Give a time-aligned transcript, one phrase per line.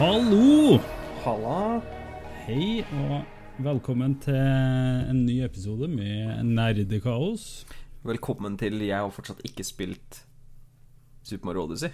[0.00, 0.78] Hallo!
[1.20, 1.80] Halla.
[2.46, 3.26] Hei og
[3.60, 7.66] velkommen til en ny episode med Nerdekaos.
[8.08, 10.22] Velkommen til Jeg har fortsatt ikke spilt
[11.20, 11.92] Super Mario Odyssey.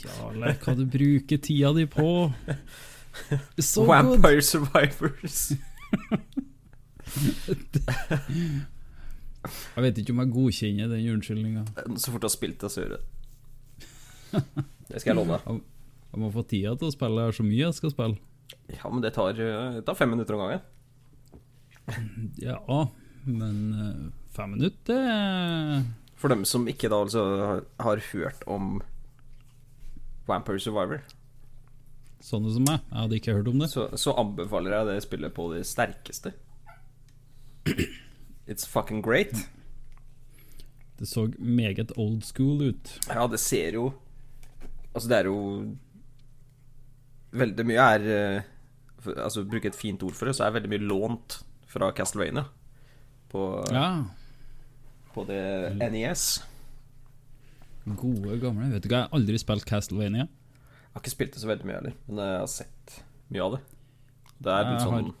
[0.00, 2.06] Jarle, hva du bruker tida di på?
[3.60, 5.52] So Vampire Vampire Survivors.
[9.76, 11.66] Jeg vet ikke om jeg godkjenner den unnskyldninga.
[11.98, 13.04] Så fort du har spilt det, så gjør du det.
[14.88, 15.60] Det skal jeg love deg.
[16.12, 17.26] Jeg må få tida til å spille.
[17.32, 18.18] Så mye jeg skal spille.
[18.68, 20.60] Ja, men det tar, eh, det tar fem minutter om gangen.
[22.38, 22.58] Ja,
[23.24, 25.82] men eh, fem minutter
[26.20, 28.80] For dem som ikke da altså har- har hørt om
[30.28, 31.00] Vampire Survivor,
[32.22, 32.78] Sånne som meg.
[32.86, 33.68] Jeg hadde ikke hørt om det.
[33.72, 36.30] så, så anbefaler jeg det spillet på det sterkeste.
[38.46, 39.32] It's fucking great.
[40.98, 42.92] Det så meget old school ut.
[43.08, 43.92] Ja, det ser jo
[44.94, 45.74] Altså, det er jo
[47.32, 48.42] Veldig mye er eh,
[49.02, 51.38] for, Altså, bruke et fint ord for det, så er veldig mye lånt
[51.72, 52.44] fra Castlevania
[53.32, 53.86] på, Ja.
[55.14, 55.40] på det
[55.92, 56.26] NES.
[57.98, 58.68] Gode, gamle.
[58.74, 60.26] Vet du hva, jeg har aldri spilt Castlevania.
[60.28, 62.98] Jeg har ikke spilt det så veldig mye heller, men jeg har sett
[63.32, 63.62] mye av det.
[64.42, 65.12] Det er litt sånn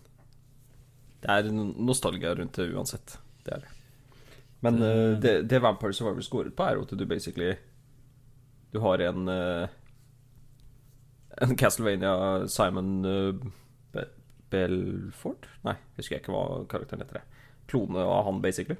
[1.22, 3.16] Det er nostalgia rundt det uansett.
[3.46, 3.72] Det er det.
[4.62, 7.54] Men eh, det, det Vampire Survivor går ut på, er at du basically
[8.72, 9.68] Du har en eh,
[11.40, 13.32] En Castlevania Simon uh,
[13.94, 14.04] Be
[14.52, 15.46] Belfort?
[15.64, 17.22] Nei, husker jeg ikke hva karakteren heter.
[17.22, 17.46] det.
[17.72, 18.76] Klone av han, basically.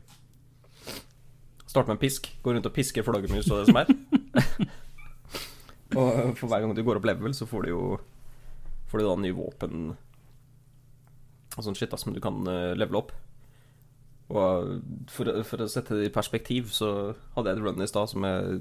[1.64, 2.28] Start med en pisk.
[2.44, 3.92] Gå rundt og piske flaggermus og det som er.
[5.96, 7.82] og for hver gang du går opp level, så får du jo
[8.92, 9.92] Får du da nye våpen
[11.56, 13.10] og sånn shit da, som du kan uh, levele opp.
[14.32, 16.90] Og for, å- for å sette det i perspektiv, så
[17.34, 18.60] hadde jeg et run i stad som jeg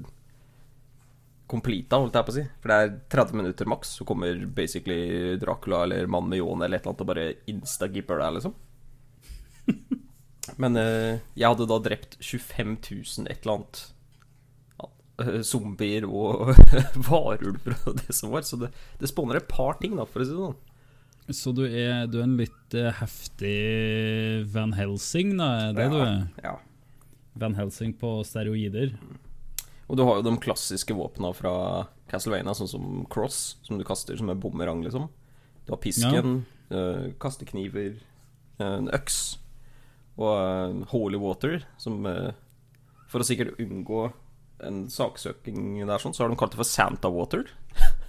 [1.52, 2.44] completa, holdt jeg på å si.
[2.62, 6.80] For det er 30 minutter maks, så kommer basically Dracula eller Mann med ljåen eller
[6.80, 8.56] et eller annet og bare instagipper deg, liksom.
[10.62, 13.82] Men eh, jeg hadde da drept 25 000 et eller annet
[14.80, 14.88] ja,
[15.22, 16.50] eh, zombier og
[17.08, 20.28] varulver og det som var, så det, det spåner et par ting, da, for å
[20.28, 20.60] si det sånn.
[21.32, 23.56] Så du er, du er en litt eh, heftig
[24.52, 25.52] Van Helsing, da?
[25.68, 26.16] Er det du er?
[26.42, 26.56] Ja.
[27.38, 28.96] Van Helsing på steroider?
[29.92, 31.52] Og du har jo de klassiske våpna fra
[32.08, 35.10] Castlevania, sånn som cross, som du kaster som en bumerang, liksom.
[35.66, 37.98] Du har pisken, eh, kastekniver,
[38.56, 39.36] eh, en øks
[40.16, 42.04] og øh, holy water, som
[43.12, 44.06] For å sikkert unngå
[44.64, 47.44] en saksøking der, sånn, så har de kalt det for Santa water.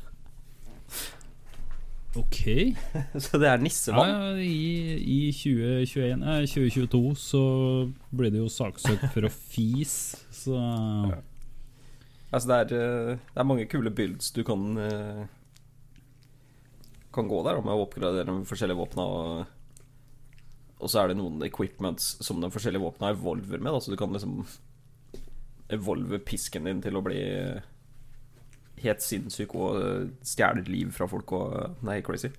[2.14, 2.76] Ok.
[3.26, 4.10] så det er nissevann.
[4.10, 7.44] ja, i, I 2021, eh, 2022 så
[8.14, 10.60] blir det jo saksøkt for å fise, så
[12.34, 15.26] Altså, det er, eh, det er mange kule builds du kan eh,
[17.14, 19.04] Kan gå der med å oppgradere de forskjellige våpna.
[19.06, 20.40] Og,
[20.82, 23.70] og så er det noen equipments som de forskjellige våpna evolver med.
[23.70, 24.40] Da, så du kan liksom
[25.74, 27.22] evolve pisken din til å bli
[28.84, 31.36] helt sinnssyk og eh, stjele liv fra folk.
[31.38, 32.34] Og helt crazy.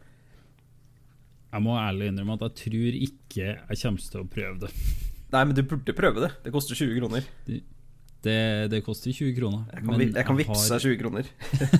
[1.54, 4.72] jeg må ærlig innrømme at jeg tror ikke jeg kommer til å prøve det.
[5.34, 6.32] Nei, men du burde prøve det.
[6.42, 7.30] Det koster 20 kroner.
[7.46, 7.62] Det,
[8.72, 9.64] det koster 20 kroner.
[9.74, 11.28] Jeg kan, jeg kan vippse deg 20 kroner.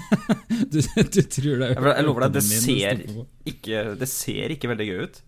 [0.75, 3.03] du, du tror det Jeg, jeg lover deg, det ser,
[3.55, 5.21] ikke, det ser ikke veldig gøy ut.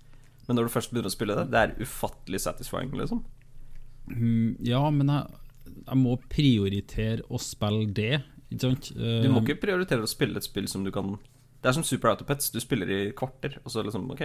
[0.46, 3.24] Men når du først begynner å spille det, det er ufattelig satisfying, liksom.
[4.12, 5.38] Mm, Ja, men jeg,
[5.80, 8.92] jeg må prioritere å spille det, ikke sant?
[8.94, 12.12] Du må ikke prioritere å spille et spill som du kan Det er som Super
[12.12, 12.52] Autopets.
[12.54, 14.22] Du spiller i kvarter, og så liksom OK.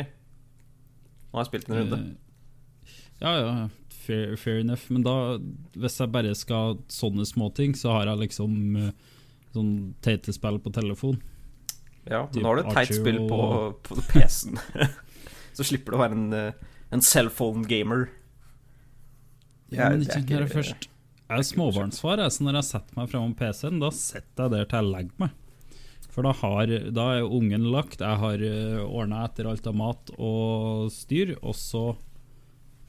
[1.31, 1.97] Nå har jeg spilt en runde.
[1.97, 2.30] Eh,
[3.21, 4.87] Ja, ja, fair, fair enough.
[4.89, 5.15] Men da,
[5.77, 8.93] hvis jeg bare skal sånne småting, så har jeg liksom eh,
[9.53, 9.73] sånn
[10.03, 11.19] teite spill på telefon.
[12.09, 13.41] Ja, men nå har du et teit spill på,
[13.85, 14.57] på PC-en.
[15.57, 18.07] så slipper du å være en, eh, en cellphone-gamer.
[19.71, 20.89] Ja, men det ikke når jeg først
[21.31, 24.81] Jeg er småbarnsfar, så når jeg setter meg framom PC-en, da sitter jeg der til
[24.81, 25.37] jeg legger meg.
[26.11, 30.11] For da, har, da er ungen lagt, jeg har uh, ordna etter alt av mat
[30.17, 31.85] og styr, og så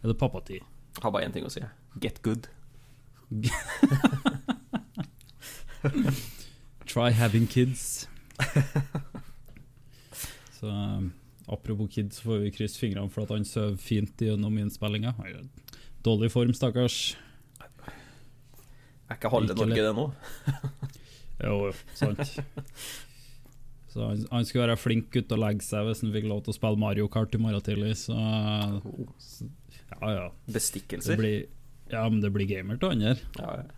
[0.03, 0.63] er det pappatid.
[1.03, 1.63] Har bare én ting å si.
[2.03, 2.49] Get good.
[6.87, 8.09] Try having kids.
[10.61, 11.13] Så um,
[11.47, 15.11] apropos kids, så får vi krysse fingrene for at han sover fint gjennom innspillinga.
[16.07, 17.17] Dårlig form, stakkars.
[19.11, 20.07] Er ikke halve Norge det nå?
[21.43, 22.21] Jo, jo, sant.
[23.91, 26.53] Så han, han skulle være flink gutt og legge seg hvis han fikk lov til
[26.53, 28.15] å spille Mario Kart i morgen tidlig, så
[29.19, 29.49] så-
[30.01, 30.27] Ja, ja.
[30.47, 31.17] Det Bestikkelser.
[31.21, 31.47] blir,
[31.93, 33.17] ja, men det blir gamer til andre.
[33.39, 33.69] Ja, ja.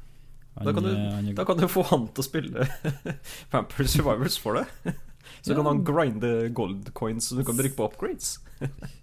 [0.65, 2.67] Da kan, eh, du, er- da kan du få han til å spille
[3.53, 4.95] Vampire Survivors for deg.
[5.43, 5.57] Så Ja.
[5.59, 8.37] kan han grinde gold coins som du kan bruke på upgrades.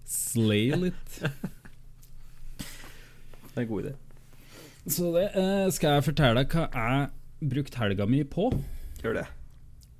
[0.08, 1.18] Slay litt.
[3.52, 3.92] Det er en god idé.
[4.88, 8.48] Så det eh, skal jeg fortelle deg hva jeg brukte helga mi på.
[9.02, 9.26] Gjør det.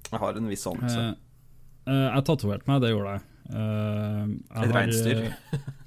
[0.09, 1.03] Jeg har en viss anelse.
[1.05, 3.23] Eh, eh, jeg tatoverte meg, det gjorde jeg.
[3.53, 5.23] Eh, jeg Et reinsdyr.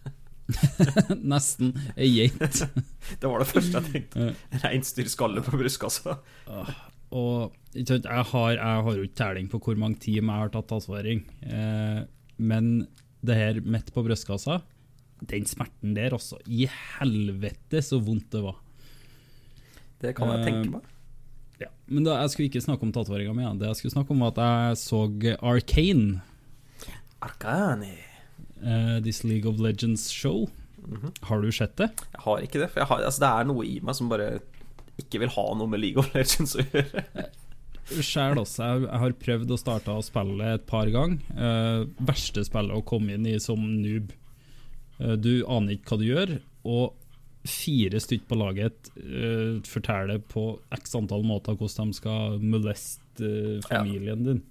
[1.31, 2.61] Nesten ei geit.
[3.21, 4.27] Det var det første jeg tenkte.
[4.63, 6.17] Reinsdyrskalle på brystkassa.
[7.15, 10.69] og jeg har, jeg har jo ikke telling på hvor mange timer jeg har tatt
[10.71, 11.23] tatovering.
[11.43, 12.03] Eh,
[12.37, 12.87] men
[13.25, 14.59] det her midt på brystkassa,
[15.25, 16.37] den smerten der også.
[16.45, 18.59] I helvete så vondt det var.
[20.03, 20.91] Det kan jeg tenke Eh, meg.
[21.61, 23.45] Ja, men da, jeg skulle ikke snakke om tatoveringa mi.
[23.59, 25.05] Det jeg skulle snakke om, var at jeg så
[25.39, 26.19] Arcane.
[27.23, 27.93] Arkani.
[28.65, 30.49] Eh, This League of Legends show.
[30.85, 31.13] Mhm.
[31.29, 31.89] Har du sett det?
[32.13, 32.69] Jeg har ikke det.
[32.73, 34.29] For jeg har, altså, det er noe i meg som bare
[35.01, 37.05] ikke vil ha noe med League of Legends å gjøre.
[37.85, 38.65] Sjæl også.
[38.65, 41.21] Jeg, har prøvd å starte å spille et par ganger.
[41.37, 44.13] Uh, verste spillet å komme inn i som noob.
[44.97, 46.95] Uh, du aner ikke hva du gjør, og
[47.45, 53.61] fire stykker på laget uh, forteller på x antall måter hvordan de skal moleste eh,
[53.67, 54.41] familien din.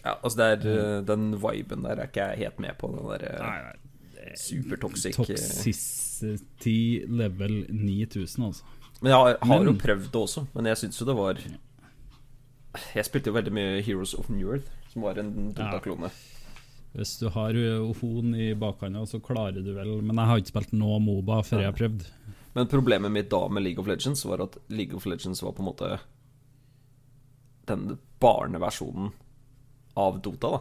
[0.00, 2.88] Ja, altså det er eh, Den viben der er ikke jeg helt med på.
[2.94, 4.36] Den der eh, Nei, nei.
[4.40, 5.24] supertoxic eh.
[5.24, 8.64] Toxicity level 9000, altså.
[9.00, 11.38] Men jeg har, har jo prøvd det også, men jeg syns jo det var
[12.94, 16.10] Jeg spilte jo veldig mye Heroes of New Earth, som var en Dota-klone.
[16.92, 17.54] Hvis du har
[18.00, 21.62] horn i bakhånda, så klarer du vel Men jeg har ikke spilt noe Moba før
[21.62, 22.06] jeg har prøvd.
[22.56, 25.62] Men problemet mitt da med League of Legends var at League of Legends var på
[25.62, 25.90] en måte
[27.70, 29.12] den barneversjonen
[29.98, 30.60] av Dota, da.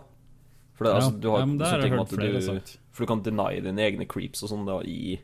[0.79, 2.77] For det, altså, du har ja, det har jeg hørt flere du, sagt.
[2.95, 5.19] For du kan deny dine egne creeps og sånn da i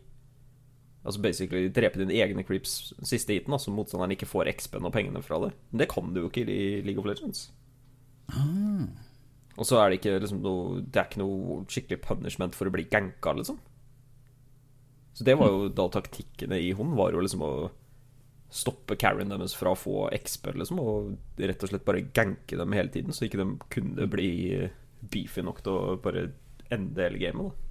[1.05, 5.21] Altså basically drepe dine egne creeps siste heaten, så motstanderen ikke får XP-en og pengene
[5.21, 5.51] fra det.
[5.69, 7.43] Men det kan du jo ikke i League of Legends.
[8.33, 8.87] Ah.
[9.55, 12.73] Og så er det ikke liksom noe Det er ikke noe skikkelig punishment for å
[12.73, 13.59] bli ganka, liksom.
[15.15, 17.53] Så det var jo da taktikkene i Hun var jo liksom å
[18.55, 22.75] stoppe carrien deres fra å få XP, liksom, og rett og slett bare ganke dem
[22.77, 24.29] hele tiden, så ikke de kunne bli
[25.11, 26.29] beefy nok til å bare
[26.73, 27.61] ende hele gamet, da.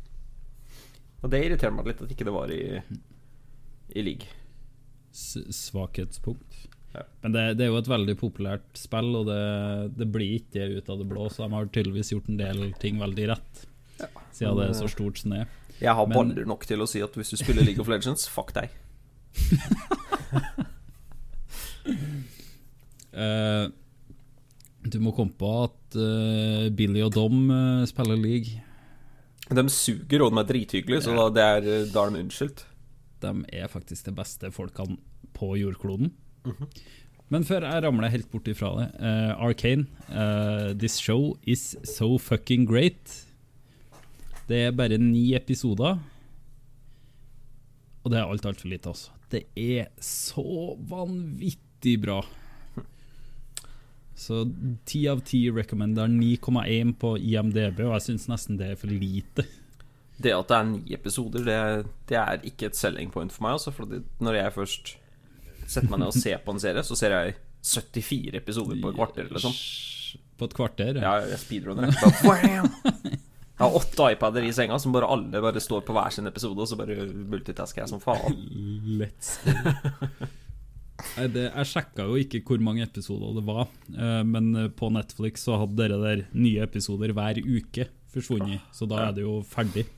[1.24, 2.60] Og det irriterer meg litt at ikke det var i,
[3.96, 4.28] i league.
[5.14, 6.66] S svakhetspunkt.
[6.92, 7.06] Ja.
[7.24, 9.40] Men det, det er jo et veldig populært spill, og det,
[9.96, 12.64] det blir ikke det ut av det blå, så de har tydeligvis gjort en del
[12.82, 13.64] ting veldig rett.
[14.34, 15.58] Siden det er så stort som det er.
[15.80, 18.28] Jeg har Men- baller nok til å si at hvis du spiller League of Legends,
[18.30, 18.68] fuck deg.
[23.14, 23.66] Eh,
[24.84, 28.60] du må komme på at uh, Billy og Dom uh, spiller league.
[29.48, 32.64] De suger, og de er drithyggelige, så da, det er, da er de unnskyldt.
[33.24, 34.98] De er faktisk de beste folkene
[35.36, 36.12] på jordkloden.
[37.32, 39.86] Men før jeg ramler helt bort ifra det uh, Arcane,
[40.76, 43.24] this show is so fucking great.
[44.48, 45.96] Det er bare ni episoder.
[48.04, 49.14] Og det er alt altfor lite, altså.
[49.32, 52.20] Det er så vanvittig bra.
[54.14, 54.44] Så
[54.86, 59.46] ti av ti recommender 9,1 på IMDb, og jeg syns nesten det er for lite.
[60.22, 63.56] Det at det er ni episoder, det, det er ikke et selling point for meg.
[63.58, 63.90] Altså, for
[64.22, 64.94] når jeg først
[65.66, 67.34] setter meg ned og ser på en serie, så ser jeg
[67.64, 69.32] 74 episoder på et kvarter.
[69.34, 69.56] Liksom.
[70.38, 71.00] På et kvarter?
[71.02, 71.90] Ja, jeg speedrunner.
[71.90, 73.18] jeg.
[73.58, 76.70] Har åtte iPader i senga som bare alle bare står på hver sin episode, og
[76.70, 78.38] så bare multitasker jeg som faen.
[79.02, 79.36] Let's.
[81.16, 84.92] Nei, det, jeg sjekka jo ikke hvor mange episoder det var, eh, men eh, på
[84.94, 89.40] Netflix så hadde dere der nye episoder hver uke forsvunnet, så da er det jo
[89.48, 89.88] ferdig.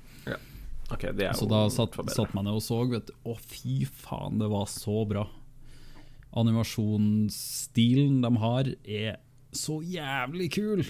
[0.86, 3.14] Ok, det er jo Så da satt, satt man ned og så, vet du.
[3.26, 5.24] Å, fy faen, det var så bra.
[6.36, 9.18] Animasjonsstilen de har, er
[9.56, 10.84] så jævlig kul.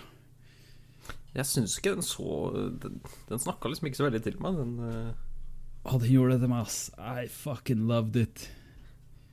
[1.37, 2.49] Jeg syns ikke den så
[2.81, 5.25] Den, den snakka liksom ikke så veldig til meg, den uh...
[5.87, 6.79] Å, den gjorde det til meg, ass.
[6.99, 8.49] I fucking loved it.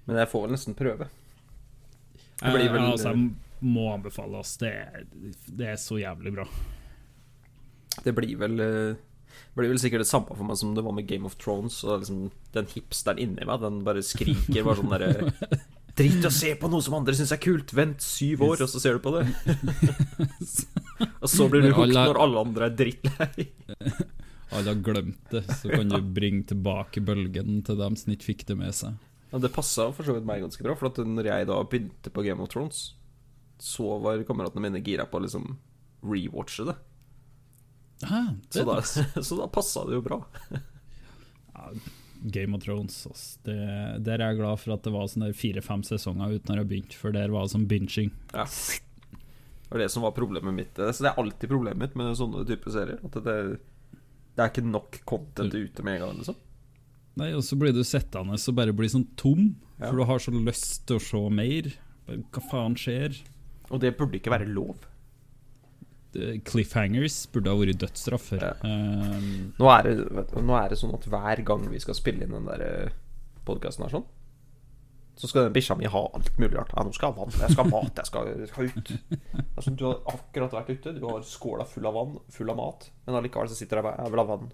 [0.08, 1.08] Men jeg får vel nesten prøve.
[1.08, 4.58] Det Eh, blir vel- ja, altså, jeg må anbefale oss.
[4.58, 5.06] Det, er-
[5.48, 6.48] det er så jævlig bra.
[8.04, 8.98] Det blir vel Det
[9.62, 11.84] blir vel sikkert det samme for meg som det var med Game of Thrones.
[11.84, 15.34] Og liksom Den hipsteren inni meg, den bare skriker bare sånn derre
[15.96, 17.70] Drit i å se på noe som andre syns er kult!
[17.72, 19.28] Vent syv år, og så ser du på det.
[21.22, 23.46] og så blir du hooked når alle andre er drittlei.
[24.54, 28.46] Alle har glemt det, så kan du bringe tilbake bølgen til dem som ikke fikk
[28.50, 28.98] det med seg.
[29.34, 32.12] Ja, det passa for så vidt meg ganske bra, for at når jeg da begynte
[32.14, 32.84] på Game of Thrones,
[33.58, 35.56] så var kameratene mine gira på å liksom
[36.06, 36.76] rewatche det.
[38.06, 38.76] Ah, det Så da,
[39.30, 40.20] så da passa det jo bra.
[42.22, 43.00] Game of Thrones.
[43.10, 43.40] ass.
[43.42, 43.58] Det,
[44.06, 46.94] der er jeg glad for at det var sånn fire-fem sesonger uten å ha begynt,
[46.94, 48.14] for der var det sånn binging.
[48.36, 48.46] Ja.
[48.46, 50.78] Det var det som var problemet mitt.
[50.78, 53.02] Så det er alltid problemet mitt med sånne typer serier.
[53.02, 53.38] At det,
[54.38, 56.20] det er ikke nok content ute med en gang.
[56.22, 56.38] liksom
[57.20, 59.90] Nei, og så blir du sittende og bare blir sånn tom, Ja.
[59.90, 61.70] for du har så lyst til å se mer.
[62.08, 63.20] Hva faen skjer?
[63.70, 64.76] Og det burde ikke være lov.
[66.46, 68.32] Cliffhangers burde ha vært dødsstraff.
[68.38, 68.52] Ja.
[68.64, 72.36] Um, Nå er, det, nå er det sånn at hver gang vi skal spille inn
[72.36, 72.92] den der
[73.48, 74.06] podkasten her sånn,
[75.18, 76.72] så skal den bikkja mi ha alt mulig rart.
[76.74, 78.94] Ja, nå skal jeg ha vann, jeg skal ha mat, jeg skal, jeg skal ut.
[79.66, 82.88] Sånn, du har akkurat vært ute, du har skåla full av vann, full av mat,
[83.08, 84.48] men allikevel så sitter jeg bare Jeg vil ha vann.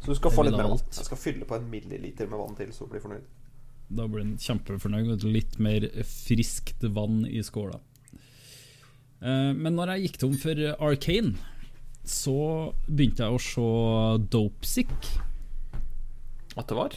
[0.00, 0.80] Så du skal få litt mer vann.
[0.96, 3.26] Jeg skal fylle på en milliliter med vann til, så blir fornøyd.
[3.90, 5.06] da blir en kjempefornøyd.
[5.10, 7.80] med Litt mer friskt vann i skåla.
[9.20, 11.34] Eh, men når jeg gikk tom for Arcane,
[12.06, 13.66] så begynte jeg å se
[14.32, 15.10] Dopesick.
[16.56, 16.96] At det var?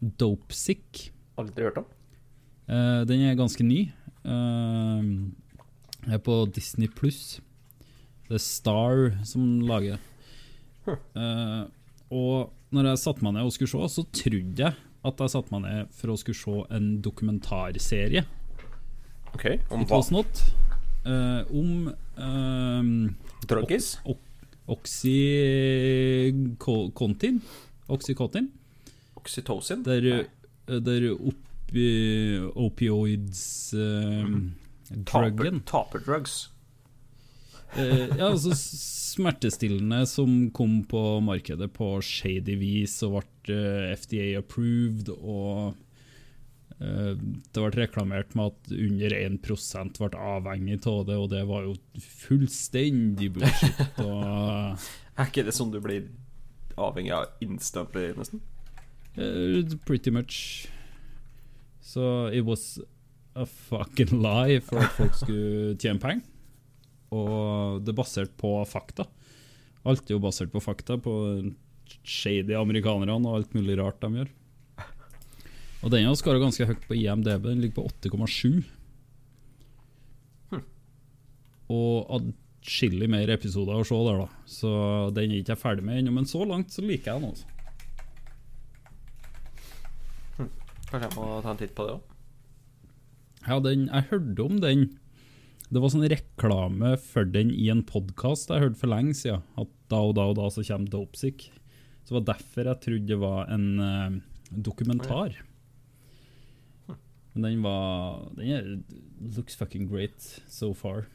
[0.00, 1.10] Dopesick.
[1.40, 1.88] Aldri hørt om.
[2.70, 3.90] Eh, den er ganske ny.
[4.22, 7.40] Jeg er på Disney pluss.
[8.28, 10.96] Det er Star som lager det.
[12.10, 15.30] Eh, og når jeg satte meg ned og skulle se, så trodde jeg at jeg
[15.32, 18.22] satte meg ned for å skulle se en dokumentarserie.
[19.34, 20.00] Ok, Om hva?
[20.12, 20.42] not.
[21.06, 21.70] Eh, om
[22.18, 23.16] um,
[23.48, 23.86] Druggies?
[24.70, 27.40] Oxycontin.
[27.88, 28.50] Oxycontin.
[29.16, 29.82] Oxytocin?
[29.86, 30.24] Der,
[30.68, 34.52] der oppi, opioids um,
[35.06, 35.60] Taper, Druggen.
[35.66, 36.50] taperdrugs.
[37.76, 38.50] Uh, ja, altså
[39.20, 45.74] smertestillende som kom på markedet på shady vis og ble eh, FDA approved, og
[46.80, 49.38] eh, det ble reklamert med at under 1
[49.98, 51.76] ble avhengig av det, og det var jo
[52.24, 53.84] fullstendig bullshit.
[54.06, 54.80] og
[55.20, 56.08] Er ikke det sånn du blir
[56.80, 58.40] avhengig av instantly, nesten?
[59.18, 60.68] Uh, Pretty much.
[61.82, 62.78] Så it was
[63.34, 66.22] a fucking lie for at folk skulle tjene penger.
[67.10, 69.06] Og det er basert på fakta.
[69.88, 71.12] Alt er jo basert på fakta, på
[72.06, 74.30] shady amerikanerne og alt mulig rart de gjør.
[75.80, 78.60] Og den har skåra ganske høyt på IMDb, den ligger på 8,7.
[81.70, 84.28] Og adskillig mer episoder å se der, da.
[84.50, 84.70] Så
[85.16, 87.32] den er ikke jeg ferdig med ennå, men så langt så liker jeg den.
[87.32, 87.46] Også.
[90.90, 92.16] Kanskje jeg må ta en titt på det òg?
[93.46, 94.80] Ja, den, jeg hørte om den.
[95.70, 99.44] Det var sånn reklame for den i en podkast jeg hørte for lenge siden.
[99.54, 101.44] At da og da og da så kommer Dopesick.
[102.02, 104.16] Så det var derfor jeg trodde det var en uh,
[104.50, 105.38] dokumentar.
[107.30, 108.70] Men den var Den er,
[109.36, 110.18] looks fucking great
[110.50, 111.06] so far.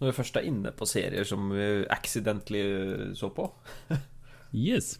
[0.00, 3.48] Når vi først er inne på serier som vi accidentally så på
[4.52, 4.98] Yes.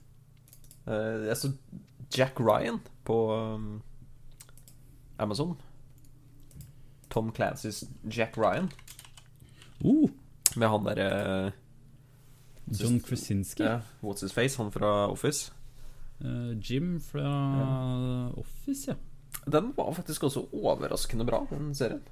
[0.89, 1.53] Uh, Jeg så
[2.17, 3.83] Jack Ryan på um,
[5.21, 5.59] Amazon.
[7.11, 8.71] Tom Clancys Jack Ryan.
[9.85, 10.11] Uh,
[10.57, 11.53] Med han derre
[12.71, 13.65] John Krasinski.
[13.67, 15.53] ja, What's His Face, han fra Office.
[16.21, 18.97] Uh, Jim fra Office, ja.
[19.47, 22.03] Den var faktisk også overraskende bra, den serien.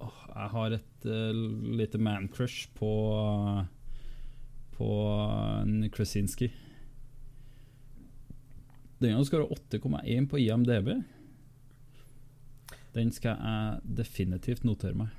[0.00, 1.34] Oh, jeg har et uh,
[1.76, 2.90] lite man-crush på
[4.76, 4.90] På
[5.62, 6.50] en Krasinski.
[9.00, 10.88] Den har skåra 8,1 på IMDb.
[12.94, 15.14] Den skal jeg definitivt notere meg.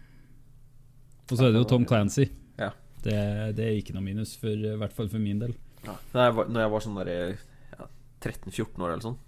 [1.31, 2.27] Og så er det jo Tom Clancy.
[2.59, 2.71] Ja.
[3.01, 3.17] Det,
[3.57, 5.55] det er ikke noe minus, for, i hvert fall for min del.
[5.85, 7.87] Når jeg var, når jeg var sånn der ja,
[8.21, 9.19] 13-14 år eller sånn,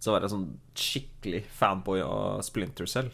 [0.00, 3.12] så var jeg sånn skikkelig fanboy av Splinter Cell.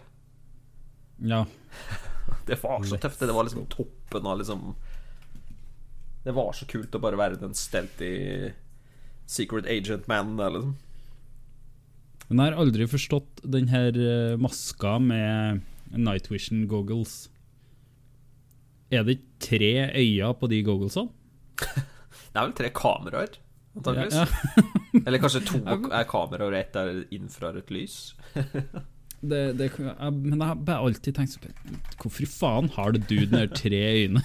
[1.22, 1.44] Ja,
[2.46, 3.20] Det var så tøft.
[3.20, 4.74] Det var liksom toppen av liksom
[6.24, 8.50] Det var så kult å bare være den stelty
[9.26, 10.74] secret agent-mannen der, liksom.
[12.28, 15.62] Men jeg har aldri forstått den her eh, maska med
[15.94, 17.28] night vision goggles.
[18.90, 21.12] Er det ikke tre øyne på de gogglesene?
[22.36, 23.36] Det er vel tre kameraer,
[23.76, 24.16] antakeligvis.
[24.18, 25.00] Ja, ja.
[25.06, 25.60] Eller kanskje to
[26.00, 27.96] er kameraer, og ett er infrarødt lys.
[29.26, 33.32] Det, det, jeg, men jeg har bare alltid tenkt sånn Hvorfor faen har du den
[33.32, 34.20] der tre øyne?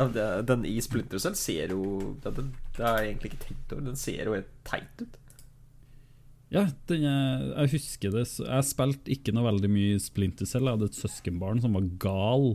[0.00, 1.82] Ja, det, den i Splinter Cell ser jo
[2.24, 3.84] ja, den, Det har jeg egentlig ikke tenkt over.
[3.90, 5.18] Den ser jo helt teit ut.
[6.50, 8.24] Ja, den er, jeg husker det.
[8.40, 10.66] Jeg spilte ikke noe veldig mye Splinter Cell.
[10.66, 12.48] Jeg hadde et søskenbarn som var gal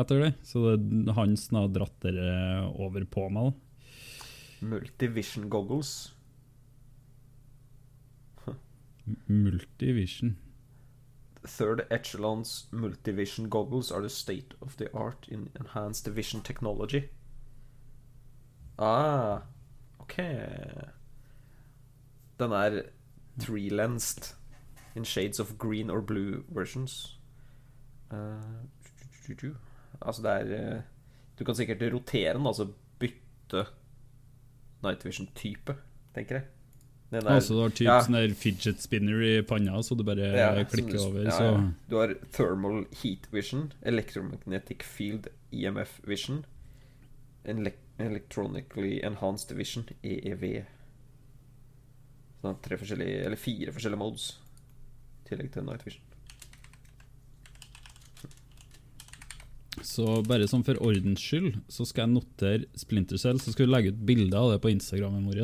[0.00, 3.52] etter det, så det, han har dratt dere over på meg.
[4.64, 5.92] Multivision goggles.
[9.26, 10.36] Multivision.
[11.46, 17.08] Third echelons multivision goggles are the state of the art in enhanced vision technology.
[18.78, 19.42] Ah,
[20.00, 20.16] ok.
[22.38, 22.82] Den er
[23.38, 24.34] three-lensed
[24.94, 27.18] in shades of green or blue versions.
[28.10, 28.36] Uh,
[30.00, 30.82] altså, det er eh,
[31.38, 33.66] Du kan sikkert rotere den, altså bytte
[34.82, 35.76] Night Vision-type,
[36.14, 36.44] tenker jeg.
[37.10, 38.00] Den er- Altså du har typ ja.
[38.06, 41.72] sånn der fidget spinner i panna, så du bare Ja, klikker over, ja, så ja.
[41.88, 46.44] Du har thermal heat vision, electromagnetic field EMF vision,
[47.44, 50.64] ele electronically enhanced vision, EEV.
[52.42, 54.28] Sånn tre forskjellige, eller fire forskjellige modes
[55.24, 56.02] i tillegg til night vision.
[59.86, 63.72] Så bare sånn for ordens skyld, så skal jeg notere Splinter Cell, så skal vi
[63.72, 65.40] legge ut bilde av det på Instagrammen vår.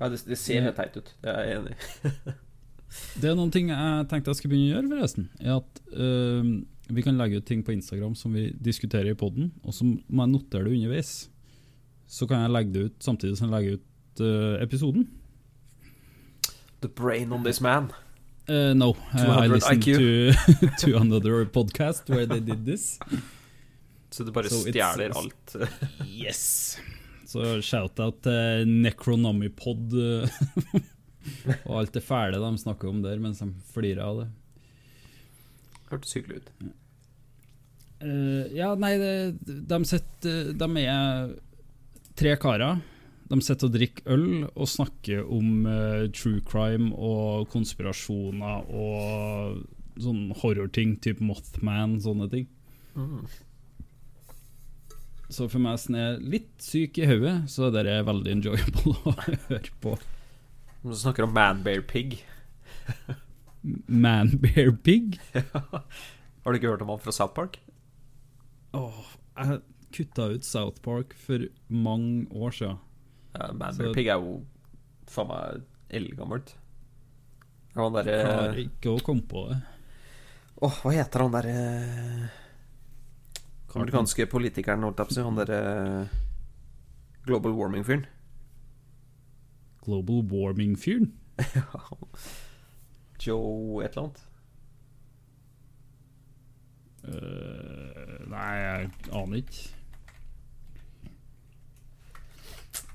[0.00, 1.12] Ja, det, det ser helt teit ut.
[1.22, 2.32] Det er jeg enig i.
[2.92, 5.28] Det er noen ting jeg tenkte jeg skulle begynne å gjøre, forresten.
[5.40, 6.50] Er at øh,
[6.92, 10.26] Vi kan legge ut ting på Instagram som vi diskuterer i poden, og så må
[10.26, 11.12] jeg notere det underveis.
[12.04, 15.08] Så kan jeg legge det ut samtidig som jeg legger ut øh, episoden.
[16.82, 17.92] The brain on this man.
[18.48, 19.96] Uh, no, uh, I listened IQ.
[19.96, 22.98] to, to another podcast where they did this.
[24.10, 25.56] Så du bare So stjeler alt.
[26.04, 26.76] Yes!
[27.32, 30.38] Så shout-out til Necronomipod uh,
[31.68, 34.28] og alt det fæle de snakker om der mens de flirer av det.
[35.92, 36.54] Hørtes hyggelig ut.
[38.02, 39.12] Uh, ja, nei, det,
[39.46, 41.36] de sitter De er
[42.18, 42.80] tre karer.
[43.30, 49.62] De sitter og drikker øl og snakker om uh, true crime og konspirasjoner og
[50.02, 52.46] sånne horrorting, type Mothman, sånne ting.
[52.96, 53.24] Mm.
[55.32, 59.14] Så for meg som er litt syk i hodet, så er det veldig enjoyable å
[59.24, 59.96] høre på.
[60.82, 62.18] Du snakker om Man Bear Pig.
[63.86, 65.16] Man Bear Pig.
[66.42, 67.60] Har du ikke hørt om han fra South Park?
[68.74, 69.02] Åh,
[69.38, 69.60] jeg
[69.92, 72.80] kutta ut South Park for mange år siden.
[73.32, 74.32] Ja, man-bear-pig er jo
[75.08, 75.62] faen meg
[75.92, 76.54] eldgammelt.
[77.72, 79.60] Ja, Han derre Klarer ikke å komme på det.
[80.62, 81.56] Åh, hva heter han derre
[83.72, 85.24] Amerikanske politikeren, holdt jeg på å si.
[85.24, 85.60] Han derre
[87.26, 88.04] Global Warming-fyren.
[89.86, 91.12] Global Warming-fyren.
[93.22, 94.26] Joe et eller annet.
[97.02, 99.62] Uh, nei, jeg aner ikke.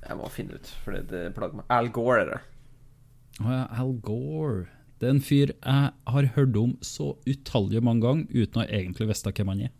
[0.07, 1.67] Jeg må finne ut, for det, det plager meg.
[1.73, 2.39] Al Gore er det.
[3.43, 4.67] Å ja, Al Gore.
[4.97, 9.09] Det er en fyr jeg har hørt om så utallige mange ganger uten å egentlig
[9.11, 9.75] vite hvem han er.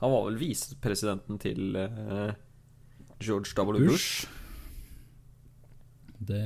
[0.00, 2.34] Han var vel visepresidenten til eh,
[3.22, 3.86] George W.
[3.88, 4.26] Bush.
[6.18, 6.44] Det,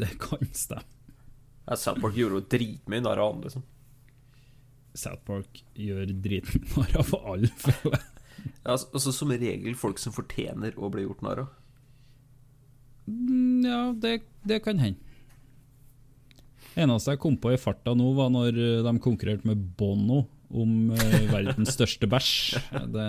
[0.00, 0.84] det kan stemme.
[1.68, 3.64] Ja, South Park gjorde jo dritmye narr av han, liksom.
[4.96, 8.06] South Park gjør dritmye narr av alle, føler jeg.
[8.38, 11.50] Ja, altså, altså Som regel folk som fortjener å bli gjort narr av.
[13.08, 14.14] Mm, Ja, det,
[14.48, 15.00] det kan hende.
[16.78, 20.90] eneste jeg kom på i farta nå, var når eh, de konkurrerte med Bono om
[20.96, 22.56] eh, verdens største bæsj.
[22.94, 23.08] Det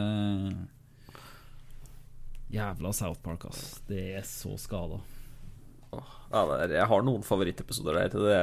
[2.49, 3.79] Jævla South Park, ass.
[3.87, 4.99] Det er så skada.
[5.93, 8.13] Ja, jeg har noen favorittepisoder der.
[8.13, 8.39] Det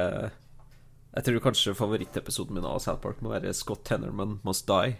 [1.17, 4.97] jeg tror kanskje favorittepisoden min av South Park må være Scott Tenorman Must Die.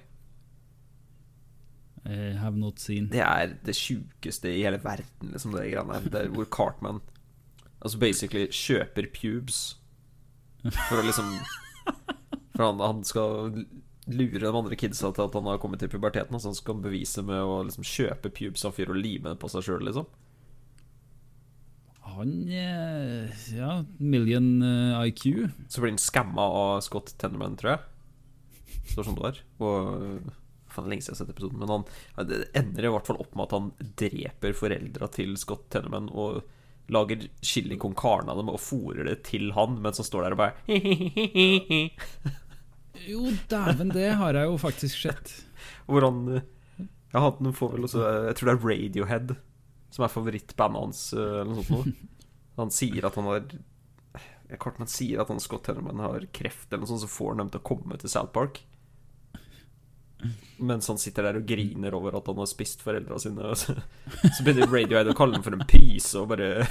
[2.07, 3.09] I have not seen.
[3.11, 6.25] Det er det sjukeste i hele verden, liksom, det greiene der.
[6.25, 7.01] Er hvor Cartman
[7.77, 9.77] Altså basically kjøper pubes
[10.63, 11.27] for å liksom
[12.55, 13.59] For han, han skal
[14.07, 16.39] lure de andre kidsa til at han har kommet til puberteten.
[16.39, 19.67] Så han skal bevise med å liksom kjøpe pubes av fyr og lime på seg
[19.67, 20.07] sjøl, liksom.
[22.17, 25.23] Han eh, Ja, million eh, IQ.
[25.67, 28.75] Så blir han skamma av Scott Tenorman, tror jeg.
[28.93, 29.41] Står sånn det var.
[29.61, 30.33] Og
[30.71, 31.61] Faen, lenge siden jeg har sett episoden.
[31.61, 31.87] Men han,
[32.29, 36.43] det ender i hvert fall opp med at han dreper foreldra til Scott Tenorman og
[36.93, 40.35] lager chili con carne av dem og fòrer det til han mens han står der
[40.35, 40.55] og bare
[43.05, 45.33] Jo, dæven, det har jeg jo faktisk sett.
[45.87, 49.35] Hvordan Jeg har hatt noen vel også Jeg tror det er Radiohead
[49.93, 52.05] som er favorittbandet hans, eh, eller noe sånt.
[52.57, 53.45] Han sier at han har
[54.61, 57.53] Cartman sier at han Scott Tenorman har kreft, eller noe sånt, så får han dem
[57.53, 58.61] til å komme til South Park.
[60.57, 63.51] Mens han sitter der og griner over at han har spist foreldra sine.
[63.59, 63.75] Så,
[64.23, 66.63] så begynner Radiohead å kalle ham for en pyse og bare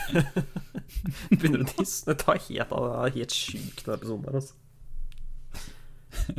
[1.36, 2.08] begynner å tisse.
[2.08, 2.88] Det tar helt av.
[2.88, 4.56] Det er helt sjukt, den episoden der, altså.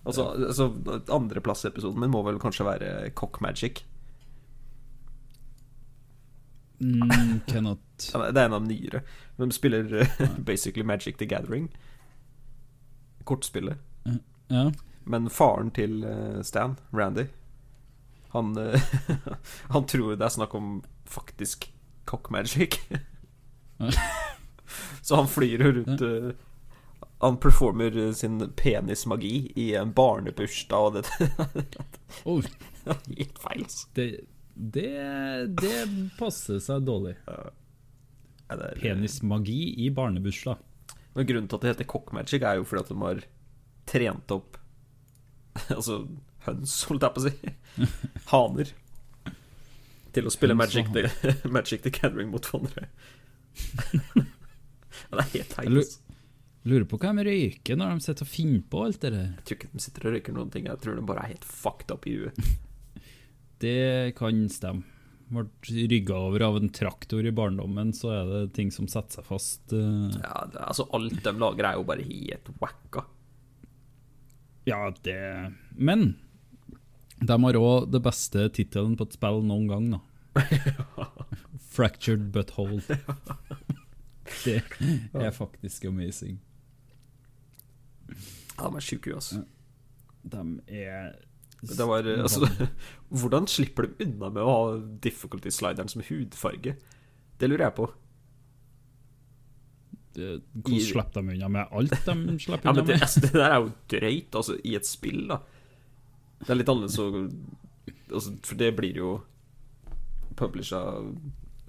[0.00, 0.64] Altså, altså
[1.12, 3.82] Andreplass-episoden min må vel kanskje være Cock Magic.
[6.80, 7.78] Mm, cannot
[8.32, 9.02] Det er en av de nyere.
[9.36, 11.68] De spiller eh, basically Magic the Gathering.
[13.28, 13.76] Kortspillet.
[14.48, 14.70] Ja.
[15.04, 17.26] Men faren til eh, Stan, Randy,
[18.32, 18.80] han, eh,
[19.74, 21.70] han tror det er snakk om faktisk
[22.06, 22.78] cock magic.
[25.02, 26.30] Så han flyr rundt eh,
[27.20, 31.04] han performer sin penismagi i en barnebursdag og det
[32.24, 32.40] Oh,
[33.18, 33.88] Helt feil, altså.
[33.96, 34.06] det,
[34.54, 34.86] det,
[35.60, 35.74] det
[36.18, 37.14] passer seg dårlig.
[37.28, 37.50] Ja,
[38.56, 40.58] er- Penismagi i barnebursdag.
[41.14, 43.22] Men grunnen til at det heter cockmagic, er jo fordi at de har
[43.90, 44.56] trent opp
[45.76, 46.00] Altså
[46.46, 47.54] høns, holdt jeg på å si.
[48.32, 48.70] Haner.
[50.14, 51.04] Til å spille Magic the,
[51.52, 52.88] Magic the Gathering mot hverandre.
[53.70, 55.98] Det er helt teit.
[56.68, 59.28] Lurer på hva de røyker når de sitter og finner på alt det der.
[59.38, 60.66] Jeg tror ikke de sitter og røyker noen ting.
[60.68, 62.40] Jeg tror de bare er helt fucked up i huet.
[63.60, 64.84] Det kan stemme.
[65.30, 65.44] Ble
[65.92, 69.62] rygga over av en traktor i barndommen, så er det ting som setter seg fast.
[69.76, 70.16] eh.
[70.16, 73.04] Ja, det, altså Alt de lager, er jo bare helt wacka.
[74.66, 75.18] Ja, det
[75.76, 76.16] Men
[77.20, 80.00] de har òg det beste tittelen på et spill noen gang, da.
[81.76, 82.80] Fractured but whole.
[84.44, 84.62] Det
[85.14, 86.38] er faktisk amazing.
[88.58, 89.44] Ja, de er sjuke, altså.
[90.22, 91.14] De er
[91.62, 92.48] Det var, altså,
[93.20, 96.76] hvordan slipper de unna med å ha difficulty-slideren som hudfarge?
[97.40, 97.88] Det lurer jeg på.
[100.14, 103.02] det- Hvordan slipper de unna med alt de slipper Ja, unna det, med?
[103.02, 105.40] altså, det der er jo drøyt, altså, i et spill, da.
[106.40, 107.08] Det er litt annerledes å
[108.16, 109.10] altså, For det blir jo
[110.36, 110.80] publisha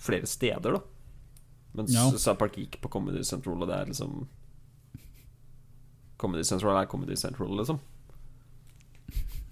[0.02, 0.82] flere steder, da.
[1.76, 2.10] Mens Ja.
[2.18, 4.28] South Park gikk på Comedy Central, og det er liksom
[6.22, 7.80] Comedy Central er Comedy Central, liksom.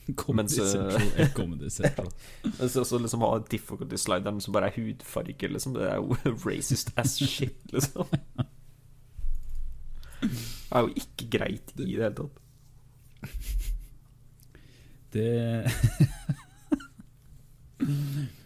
[0.18, 2.10] Comedy mens, eh, Central er Comedy Central.
[2.60, 5.74] Mens også liksom ha difficulty-slideren som bare er hudfarge, liksom.
[5.78, 8.06] Det er jo racist as shit, liksom.
[10.20, 12.36] Det er jo ikke greit i det hele tatt.
[15.10, 15.30] Det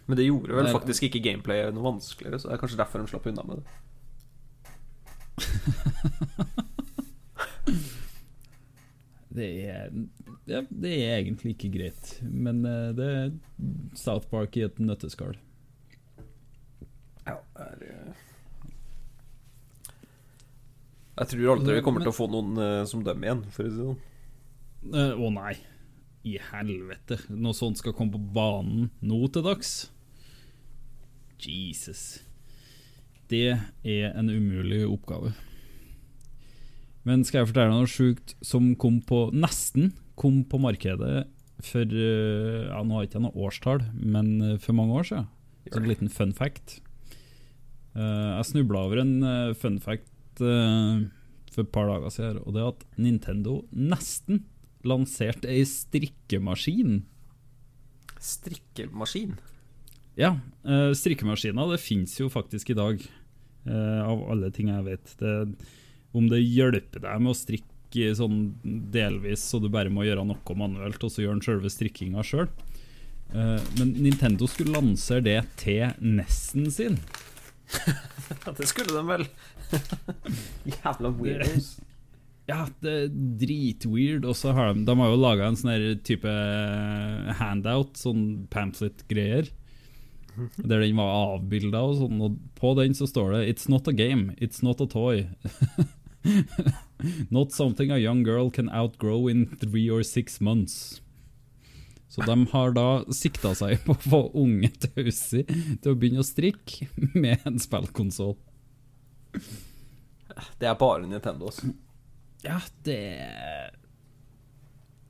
[0.06, 3.10] Men det gjorde vel faktisk ikke gameplayet noe vanskeligere, så det er kanskje derfor de
[3.10, 3.66] slapp unna med det.
[9.34, 9.90] Det er,
[10.46, 13.32] ja, det er egentlig ikke greit, men eh, det er
[13.98, 15.34] South Park i et nøtteskall.
[17.26, 18.22] Ja, er, eh,
[21.14, 23.70] Jeg tror aldri vi kommer til å få noen uh, som dem igjen, for å
[23.70, 23.98] si det sånn.
[24.90, 25.52] Uh, Å nei,
[26.26, 27.20] i helvete.
[27.30, 29.74] Noe sånt skal komme på banen nå til dags?
[31.38, 32.24] Jesus.
[33.30, 35.30] Det er en umulig oppgave.
[37.04, 41.24] Men skal jeg fortelle deg noe sjukt som kom på nesten kom på markedet
[41.64, 45.28] for eh, ja, Nå har jeg ikke noe årstall, men eh, for mange år siden.
[45.68, 46.78] Så en liten fun fact.
[47.94, 49.14] Eh, jeg snubla over en
[49.58, 54.42] fun fact for et par dager siden, og det er at Nintendo nesten
[54.84, 57.04] lanserte ei strikkemaskin.
[58.18, 59.36] Strikkemaskin.
[60.18, 60.32] Ja,
[60.98, 63.06] strikkemaskiner det fins jo faktisk i dag,
[63.70, 65.14] av alle ting jeg vet.
[65.22, 65.32] Det,
[66.14, 68.38] om det hjelper deg med å strikke sånn
[68.94, 72.48] delvis, så du bare må gjøre noe manuelt, og så gjør den selve strikkinga sjøl.
[73.34, 76.98] men Nintendo skulle lansere det til Nessen sin.
[78.44, 79.26] Ja, det skulle de vel.
[80.78, 81.74] Jævla weirdos.
[82.48, 84.26] Ja, det er dritweird.
[84.28, 86.32] Og så har de, de har jo laga en sånn type
[87.40, 89.50] handout, sånn pamphlet-greier.
[90.68, 93.94] Der den var avbilda og sånn, og på den så står det 'It's not a
[93.94, 95.28] game, it's not a toy'.
[97.30, 101.00] not something a young girl can outgrow in three or six months.
[102.08, 106.26] Så de har da sikta seg på å få unge Tausi til å begynne å
[106.26, 108.36] strikke med en spillkonsoll.
[110.60, 111.72] Det er bare Nintendo, altså.
[112.44, 113.00] Ja, det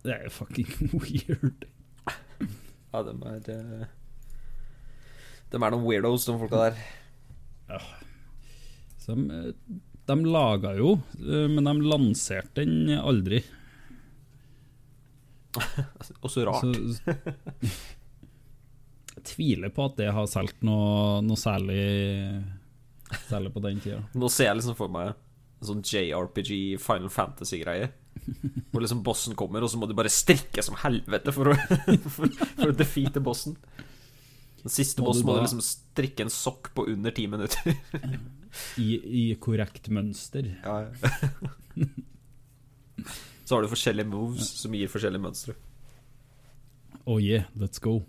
[0.04, 0.70] Det er jo fucking
[1.02, 1.66] weird.
[2.92, 3.86] Ja, de er Dem
[5.50, 6.80] De er noen weirdos, de folka der.
[7.68, 7.80] Ja.
[9.06, 9.42] de,
[10.10, 13.42] de laga jo, eh, men de lanserte den aldri.
[16.24, 16.64] Og så rart.
[16.64, 17.14] Så,
[19.14, 21.82] jeg tviler på at det har solgt noe, noe særlig
[23.28, 24.00] Særlig på den tida.
[24.18, 27.90] Nå ser jeg liksom for meg en sånn JRPG Final Fantasy-greie.
[28.72, 31.56] Hvor liksom bossen kommer, og så må du bare strikke som helvete for å,
[32.16, 33.54] for, for å defeate bossen.
[34.64, 37.76] Den siste Må bossen må du liksom strikke en sokk på under ti minutter.
[38.78, 40.50] I, I korrekt mønster.
[40.64, 41.86] Ja, ja.
[43.44, 45.54] Så har du forskjellige moves som gir forskjellige mønstre.
[47.04, 48.00] Oh yeah, let's go.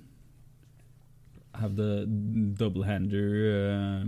[1.55, 4.05] Have the double hander uh,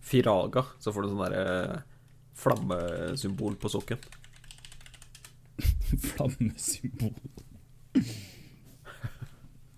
[0.00, 1.82] Firaga, så får du sånn derre
[2.38, 3.98] flammesymbol på sokken.
[6.12, 7.14] flammesymbol.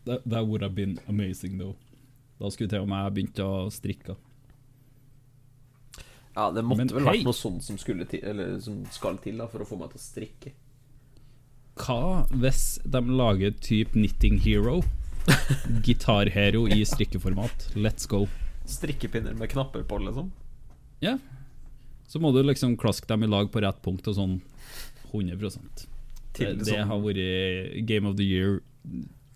[0.05, 1.77] that, that would have been amazing, though.
[2.40, 4.16] Da skulle til og med jeg begynt å strikke.
[6.40, 7.18] Ja, det måtte Men vel hei.
[7.26, 10.05] noe sånt som, til, eller, som skal til da for å få meg til å
[10.07, 10.53] strikke.
[11.81, 14.79] Hva hvis de lager type Knitting Hero?
[15.85, 17.74] Gitarhero i strikkeformat.
[17.76, 18.24] Let's go.
[18.64, 20.33] Strikkepinner med knapper på, liksom.
[21.05, 21.18] Ja.
[22.09, 24.38] Så må du liksom klaske dem i lag på rett punkt og sånn
[25.12, 25.87] 100 Det,
[26.40, 28.62] Til det sånn, har vært Game of the Year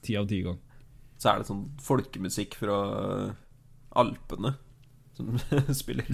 [0.01, 0.61] ti av ti ganger.
[1.21, 2.79] Så er det sånn folkemusikk fra
[3.93, 4.57] Alpene
[5.17, 5.39] som
[5.83, 6.07] spiller.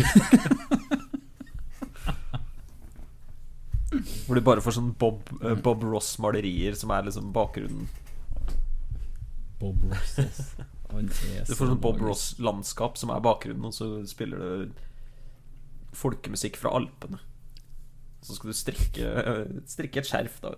[4.26, 7.88] Hvor du bare får sånn Bob, eh, Bob Ross-malerier som er liksom bakgrunnen.
[9.60, 10.52] Bob Ross, ass.
[10.90, 12.06] Han er Du så får sånn Bob magisk.
[12.08, 14.86] Ross-landskap som er bakgrunnen, og så spiller du
[15.96, 17.18] folkemusikk fra Alpene.
[18.22, 20.54] Så skal du strikke, eh, strikke et skjerf, da.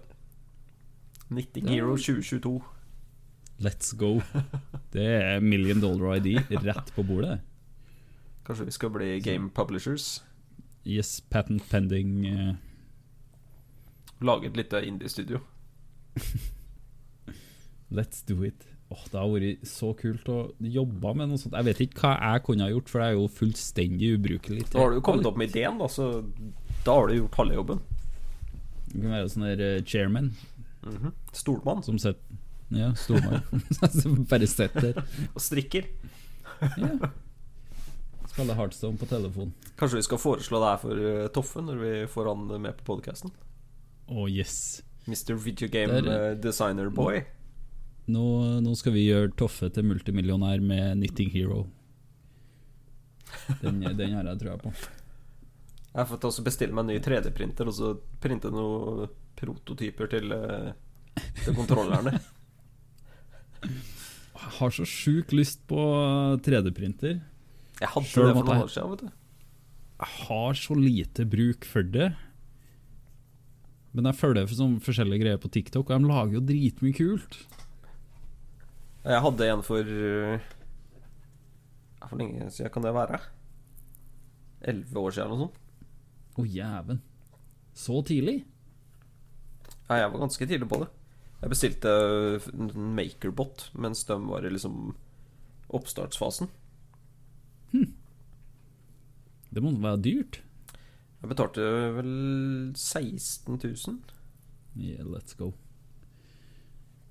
[1.31, 2.59] Knitting Hero 2022.
[3.63, 4.21] Let's go.
[4.93, 7.39] Det er million dollar ID rett på bordet.
[8.47, 10.23] Kanskje vi skal bli game publishers?
[10.87, 12.27] Yes, patent pending.
[12.27, 12.55] Uh...
[14.21, 15.39] Lage et lite indie-studio.
[17.97, 18.67] Let's do it.
[18.93, 21.55] Åh, det har vært så kult å jobbe med noe sånt.
[21.57, 24.67] Jeg vet ikke hva jeg kunne ha gjort, for det er jo fullstendig ubrukelig.
[24.73, 26.11] Da har du jo kommet opp med ideen, da, så
[26.85, 27.83] da har du gjort halve jobben.
[28.91, 30.33] Det kan være sånn der eh, chairman
[30.83, 31.13] -hmm.
[31.33, 32.21] Stolmann som sitter
[32.69, 33.41] Ja, stolmann.
[34.31, 35.03] Bare sitter der.
[35.35, 35.83] og strikker.
[36.61, 37.11] Ja.
[38.33, 39.53] Spiller Heartstone på telefon.
[39.77, 42.87] Kanskje vi skal foreslå det her for eh, Toffe når vi får han med på
[42.95, 43.33] podkasten?
[44.09, 44.83] Oh, yes.
[45.07, 45.35] Mr.
[45.37, 47.23] Video Game Der- eh, Designer Boy.
[48.09, 48.25] Nå,
[48.65, 51.67] nå skal vi gjøre Toffe til multimillionær med Knitting Hero.
[53.61, 54.73] Den, den har jeg trua på.
[55.93, 57.91] Jeg fått også bestille meg en ny 3D-printer og så
[58.23, 60.73] printe noen prototyper til, eh,
[61.45, 62.17] til kontrollerne.
[63.63, 65.79] Jeg har så sjukt lyst på
[66.43, 67.21] 3D-printer.
[67.83, 68.93] Jeg hadde Selv det for noen år siden.
[68.93, 69.09] vet du
[70.03, 72.13] Jeg har så lite bruk for det.
[73.93, 77.37] Men jeg følger for sånn forskjellige greier på TikTok, og de lager jo dritmye kult.
[79.03, 79.91] Jeg hadde en for
[82.07, 83.21] For lenge siden kan det være?
[84.63, 85.59] Elleve år siden eller noe sånt.
[86.39, 87.03] Å, jæven.
[87.77, 88.39] Så tidlig?
[89.89, 90.89] Ja, jeg var ganske tidlig på det.
[91.43, 91.93] Jeg bestilte
[92.55, 94.95] en Makerbot mens de var i liksom
[95.75, 96.49] oppstartsfasen.
[99.53, 100.41] Det må være dyrt.
[101.23, 101.67] Jeg betalte
[101.99, 102.13] vel
[102.75, 103.99] 16 000.
[104.75, 105.53] Yeah, let's go.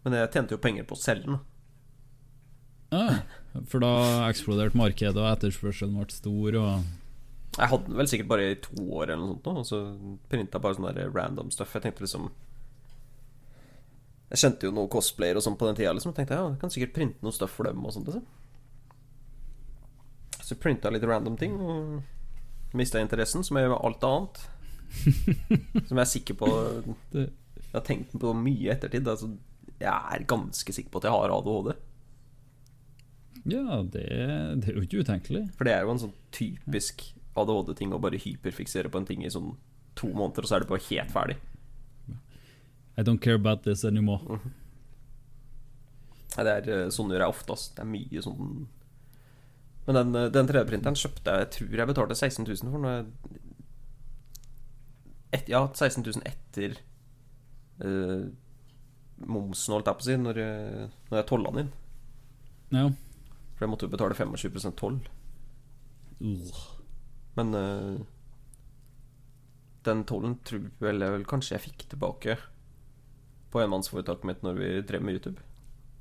[0.03, 1.39] Men jeg tjente jo penger på å selge den.
[2.91, 3.21] Ah,
[3.71, 3.91] for da
[4.27, 6.89] eksploderte markedet, og etterspørselen ble stor, og
[7.57, 9.79] Jeg hadde den vel sikkert bare i to år, eller noe sånt og så
[10.31, 11.73] printa bare sånn random stuff.
[11.75, 12.29] Jeg tenkte liksom
[14.31, 16.11] Jeg kjente jo noen cosplayer og sånn på den tida, liksom.
[16.11, 18.07] Jeg tenkte ja, jeg kan sikkert printe noe stuff for dem og sånt.
[18.07, 18.27] Liksom.
[20.51, 24.41] Så printa litt random ting, og mista interessen, som jeg gjør med alt annet.
[25.87, 26.47] Som jeg er sikker på
[27.15, 27.29] Jeg
[27.71, 29.07] har tenkt på mye i ettertid.
[29.07, 29.29] Altså,
[29.79, 31.69] jeg er ganske sikker på at jeg har ADHD.
[33.53, 34.03] Ja, det,
[34.59, 35.45] det er jo ikke utenkelig.
[35.55, 37.05] For det er jo en sånn typisk
[37.39, 39.53] ADHD-ting å bare hyperfiksere på en ting i sånn
[39.95, 41.39] to måneder, og så er det bare helt ferdig.
[42.99, 44.41] I don't care about this anymore.
[46.35, 47.73] Nei, det er eh, Sånn gjør jeg oftest.
[47.79, 48.65] Det er mye sånn
[49.87, 52.91] Men den, eh, den 3D-printeren kjøpte jeg Jeg tror jeg betalte 16 000 for når
[52.95, 53.05] jeg
[55.33, 56.75] et, Ja, 16 000 etter
[57.83, 58.27] uh,
[59.25, 61.71] momsen, holdt jeg på å si, når, jeg- når jeg tolla den inn.
[62.75, 62.83] Ja.
[63.55, 64.99] For jeg måtte jo betale 25 toll.
[66.21, 66.59] Ugh.
[67.39, 68.01] Men uh,
[69.87, 72.35] den tollen tror vel jeg vel kanskje jeg fikk tilbake
[73.51, 75.39] på enmannsforetaket mitt når vi drev med YouTube.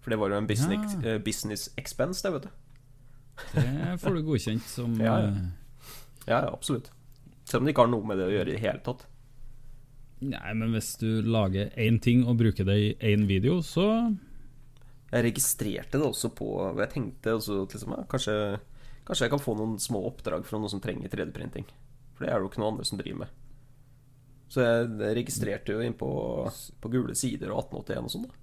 [0.03, 1.19] For det var jo en business, Ja.
[1.19, 2.51] business expense, det, vet du.
[3.55, 5.29] Det får du godkjent som Ja, ja.
[5.29, 5.87] eh,
[6.31, 6.91] Ja, absolutt.
[7.45, 9.07] Selv om det ikke har noe med det å gjøre i det hele tatt.
[10.21, 13.87] Nei, men hvis du lager én ting og bruker det i én video, så
[15.11, 16.47] Jeg registrerte det også på
[16.79, 18.35] Jeg tenkte også liksom, ja, kanskje,
[19.09, 21.65] kanskje jeg kan få noen små oppdrag fra noen som trenger 3D-printing.
[22.15, 23.35] For det er det jo ikke noen andre som driver med.
[24.51, 26.11] Så jeg registrerte jo inn på,
[26.83, 28.39] på gule sider og 1881 og sånn, da.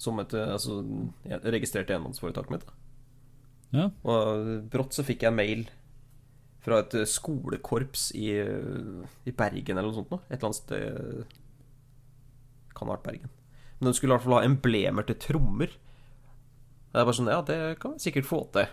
[0.00, 0.80] Som et eh, Altså,
[1.28, 2.66] jeg registrerte enmannsforetaket mitt.
[2.66, 2.76] da
[3.74, 3.90] Ja.
[4.02, 5.66] Og brått så fikk jeg mail
[6.64, 10.24] fra et eh, skolekorps i, eh, i Bergen eller noe sånt noe.
[10.28, 11.36] Et eller annet sted
[12.76, 13.32] Kan ha vært Bergen.
[13.78, 15.72] Men de skulle i hvert fall ha emblemer til trommer.
[16.90, 18.68] Og jeg bare sånn Ja, det kan vi sikkert få til.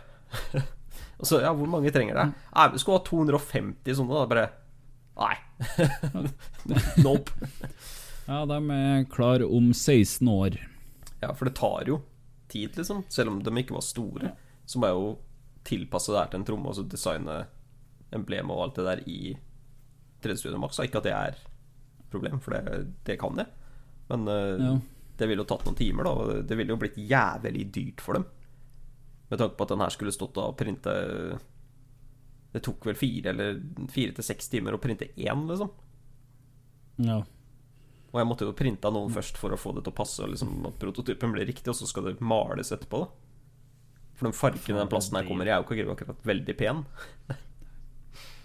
[1.20, 2.26] og så, ja, hvor mange trenger det?
[2.52, 4.26] Nei, vi skulle ha 250 sånne, da.
[4.32, 4.48] Bare
[5.18, 5.34] Nei.
[7.08, 7.32] nope.
[8.28, 10.60] ja, de er klar om 16 år.
[11.24, 12.02] Ja, for det tar jo
[12.52, 13.02] tid, liksom.
[13.10, 14.34] Selv om de ikke var store,
[14.68, 15.08] så må jeg jo
[15.68, 17.38] tilpasse det her til en tromme, altså designe
[18.16, 19.20] emblemet og alt det der i
[20.24, 20.78] 3D Studio Max.
[20.84, 21.40] Ikke at det er
[22.12, 23.48] problem, for det, det kan jeg.
[24.12, 24.74] Men uh, Ja.
[25.20, 26.12] det ville jo tatt noen timer, da.
[26.16, 28.28] Og det ville jo blitt jævlig dyrt for dem.
[29.28, 30.94] Med tanke på at den her skulle stått og printe
[32.54, 33.58] Det tok vel fire eller
[33.92, 35.72] fire til seks timer å printe én, liksom.
[37.04, 37.18] ja.
[38.08, 40.24] Og jeg måtte jo printe av noen først for å få det til å passe,
[40.24, 43.27] og liksom at prototypen blir riktig, og så skal det males etterpå, da.
[44.18, 46.82] For den fargen den plasten her kommer i, er jo ikke akkurat veldig pen.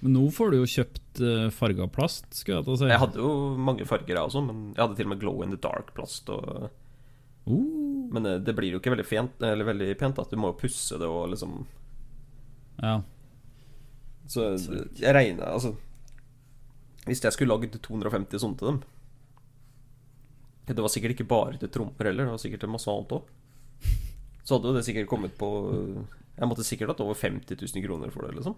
[0.02, 2.90] Men nå får du jo kjøpt uh, farga plast, skulle jeg til å si.
[2.90, 5.54] Jeg hadde jo mange farger, jeg også, men jeg hadde til og med glow in
[5.54, 6.32] the dark-plast.
[6.34, 6.48] Og...
[6.66, 6.70] Uh,
[8.12, 10.60] Men eh, det blir jo ikke veldig, fent, eller veldig pent, at du må jo
[10.60, 11.64] pusse det og liksom
[12.82, 13.00] ja.
[14.30, 15.72] Så eh, jeg regner Altså
[17.04, 18.78] Hvis jeg skulle lagd 250 sånne til dem
[20.70, 23.26] Det var sikkert ikke bare til trommer heller, det var sikkert til masse annet òg.
[24.42, 25.48] Så hadde jo det sikkert kommet på
[26.34, 28.56] Jeg måtte sikkert hatt over 50 000 kroner for det, liksom.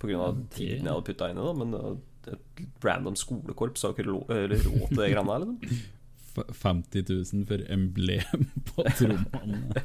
[0.00, 1.54] På grunn av tiden jeg hadde putta inn i det.
[1.62, 4.32] Men eh, et random skolekorps har jo ikke råd
[4.90, 5.84] til det greiene der, liksom.
[6.36, 9.84] 50 000 for emblem på trommene.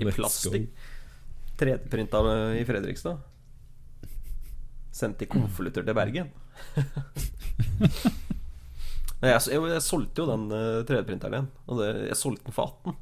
[0.00, 0.70] I plastikk.
[1.60, 2.22] 3D-printa
[2.58, 3.20] i Fredrikstad.
[4.94, 6.30] Sendt i konvolutter til Bergen.
[9.24, 11.46] Jeg, jeg, jeg solgte jo den eh, 3D-printeren igjen.
[11.70, 12.96] Og det, jeg solgte den for 18.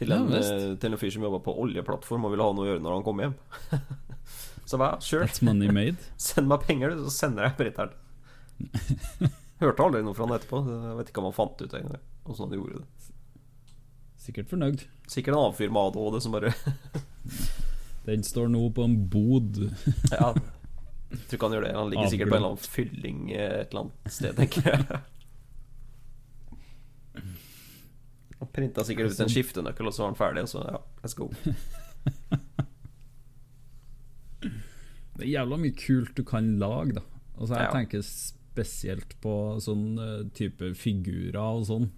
[0.00, 2.64] Til en, Ja, eh, til en fyr som jobba på oljeplattform og ville ha noe
[2.64, 3.34] å gjøre når han kom hjem.
[4.70, 6.00] så hva, sure, That's money made.
[6.30, 7.92] send meg penger, du, så sender jeg printeren.
[9.60, 10.62] Hørte aldri noe fra han etterpå.
[10.64, 13.10] Jeg vet ikke om han fant ut engang åssen han gjorde det.
[14.20, 14.86] Sikkert fornøyd.
[15.08, 16.52] Sikkert en annen fyr med ADHD som bare
[18.06, 19.62] Den står nå på en bod.
[20.12, 20.32] Ja.
[21.10, 21.70] Jeg tror ikke han gjør det.
[21.76, 25.00] Han ligger sikkert på en eller annen fylling eh, et eller annet sted, tenker jeg.
[28.40, 31.14] Han printa sikkert ut en skiftenøkkel, og så var han ferdig, og så ja, let's
[31.18, 31.28] go.
[35.20, 37.02] Det er jævla mye kult du kan lage, da.
[37.36, 37.72] Altså Jeg Ja.
[37.74, 41.90] tenker spesielt på sånn eh, type figurer og sånn.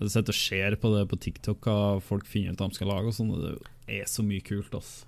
[0.00, 3.06] Jeg sitter og ser på det på TikTok hva folk finner ut de skal lage,
[3.06, 3.30] og sånn.
[3.38, 5.04] Det er så mye kult, ass.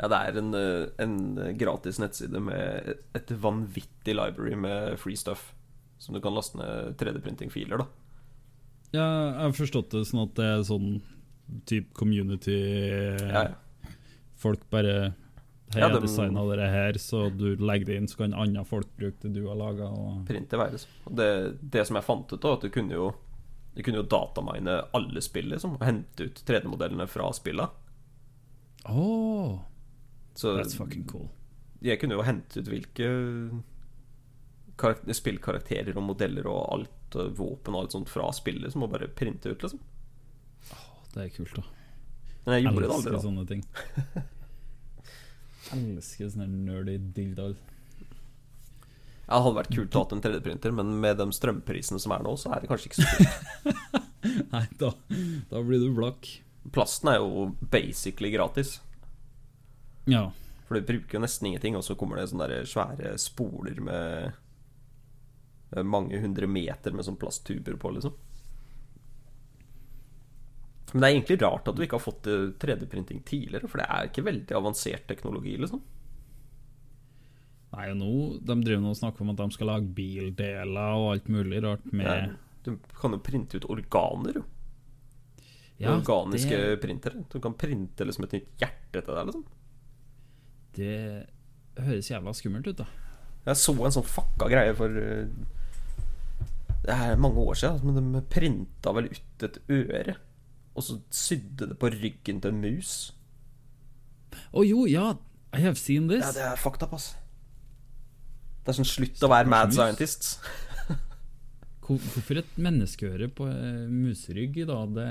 [0.00, 5.52] Ja, det er en, eh, en gratis nettside med et vanvittig library med free stuff.
[5.98, 7.86] Som du kan laste ned 3D-printing-filer, da.
[8.92, 11.00] Ja, jeg har forstått det sånn at det er sånn
[11.66, 12.56] type community
[13.20, 13.90] Ja, ja.
[14.40, 15.12] Folk bare
[15.70, 18.64] Hei, Ja, jeg dem- designa det her, så du legger det inn, så kan andre
[18.66, 19.86] folk bruke det du har laga.
[20.26, 20.90] Print i vei, liksom.
[21.06, 21.28] Og det,
[21.70, 23.12] det som jeg fant ut, da, at du kunne jo
[23.76, 25.76] Du kunne jo datamine alle spill, liksom.
[25.78, 27.68] Og hente ut 3D-modellene fra spilla.
[28.90, 29.60] Oh,
[30.34, 31.28] Så that's fucking cool.
[31.80, 33.06] jeg kunne jo hente ut hvilke
[35.14, 39.08] spillkarakterer og modeller og alt, og våpen og alt sånt fra spillet, som må bare
[39.08, 39.80] printe ut, liksom.
[41.14, 41.64] Det er kult, da.
[42.44, 43.22] Men jeg gjorde det Elsker aldri, da.
[43.24, 43.64] sånne ting.
[45.76, 47.56] Elsker sånne nerdy dildoer.
[49.30, 52.24] Ja, det hadde vært kult å ha en 3D-printer, men med de strømprisene som er
[52.26, 54.06] nå, så er det kanskje ikke så kult.
[54.54, 54.90] Nei, da,
[55.52, 56.26] da blir du blakk.
[56.74, 58.80] Plasten er jo basically gratis.
[60.10, 60.30] Ja.
[60.66, 64.34] For du bruker jo nesten ingenting, og så kommer det sånne svære spoler med
[65.86, 68.16] mange hundre meter med sånn plasttuber på, liksom.
[70.92, 73.86] Men det er egentlig rart at du ikke har fått eh, 3D-printing tidligere, for det
[73.86, 75.82] er ikke veldig avansert teknologi, liksom.
[77.70, 81.12] Nei, og nå De driver nå og snakker om at de skal lage bildeler og
[81.12, 82.32] alt mulig rart med Ja,
[82.66, 84.46] Du kan jo printe ut organer, jo.
[85.80, 87.22] Ja, Organiske det, printere.
[87.32, 89.46] Du kan printe liksom et nytt hjerte til deg, liksom.
[90.76, 90.98] det
[91.80, 92.88] høres jævla skummelt ut, da.
[93.46, 95.30] Jeg så en sånn fucka greie for eh,
[96.84, 100.16] Det er mange år siden, men de printa vel ut et øre.
[100.78, 102.92] Og så sydde det på ryggen til en mus.
[104.54, 105.12] Å jo, ja,
[105.52, 106.24] I have seen this.
[106.24, 107.12] Ja, det er fucked up, ass.
[108.60, 109.78] Det er sånn slutt å være mad mus.
[109.78, 110.36] scientists.
[111.86, 114.84] Hvorfor et menneskeøre på eh, muserygg, da?
[114.94, 115.08] Det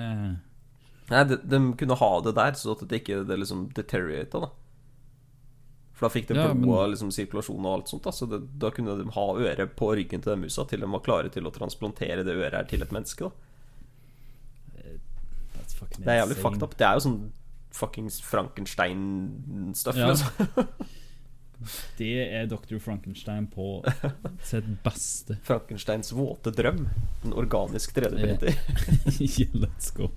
[1.09, 4.49] Nei, de, de kunne ha det der, så at det ikke det liksom deteriorata, da.
[5.99, 8.03] For da fikk det Ja, blod og men- liksom sirkulasjon og alt sånt.
[8.07, 8.11] Da.
[8.15, 11.01] Så det, da kunne de ha øret på ryggen til den musa til de var
[11.03, 13.27] klare til å transplantere det øret her til et menneske.
[13.27, 13.31] Da.
[15.99, 16.77] Det er jævlig fucked up.
[16.79, 17.19] Det er jo sånn
[17.75, 20.07] fuckings Frankenstein-stuff, Ja.
[20.13, 20.67] liksom.
[21.99, 22.77] Det er Dr.
[22.79, 23.83] Frankenstein på
[24.47, 25.35] sitt beste.
[25.43, 26.85] Frankensteins våte drøm.
[27.25, 28.55] En organisk 3D-printer.
[29.19, 30.07] Yeah, Let's go.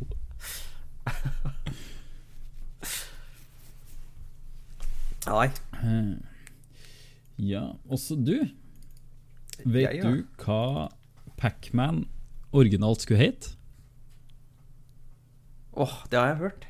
[5.28, 5.48] Nei.
[5.78, 6.16] Eh,
[7.42, 8.34] Ja, også du.
[9.64, 10.10] Vet Jeg, ja.
[10.10, 10.88] du hva
[11.38, 12.04] Pacman
[12.52, 13.54] originalt skulle hete?
[15.74, 16.66] Åh, det har jeg hørt.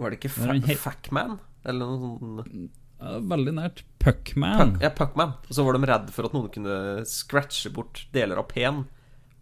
[0.00, 1.36] Var det ikke Fa- Facman?
[1.68, 2.70] Eller noe sånt?
[3.00, 3.82] Veldig nært.
[4.00, 4.74] Puckman.
[4.74, 5.34] Puck, ja, Puckman.
[5.48, 6.74] Og så var de redd for at noen kunne
[7.08, 8.82] scratche bort deler av P-en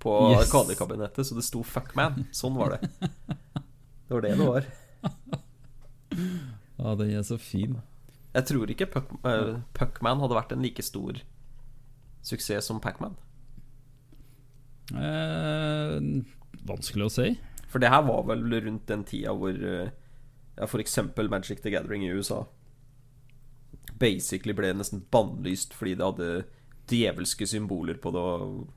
[0.02, 0.44] på Yes.
[0.46, 2.26] Arkadekabinettet, så det sto Fuckman.
[2.34, 2.90] Sånn var det.
[3.00, 4.68] Det var det det var.
[6.78, 7.80] Ja, den er så fin.
[8.34, 11.18] Jeg tror ikke Puck, eh, hadde vært en like stor
[12.22, 13.16] suksess som Pacman.
[14.94, 15.98] Eh,
[16.70, 17.32] vanskelig å si.
[17.68, 19.90] For det her var vel rundt den tida hvor eh,
[20.54, 22.44] ja, eksempel Magic the Gathering i USA
[23.98, 26.28] basically ble nesten bannlyst fordi det hadde
[26.88, 28.22] djevelske symboler på det.
[28.22, 28.68] Og,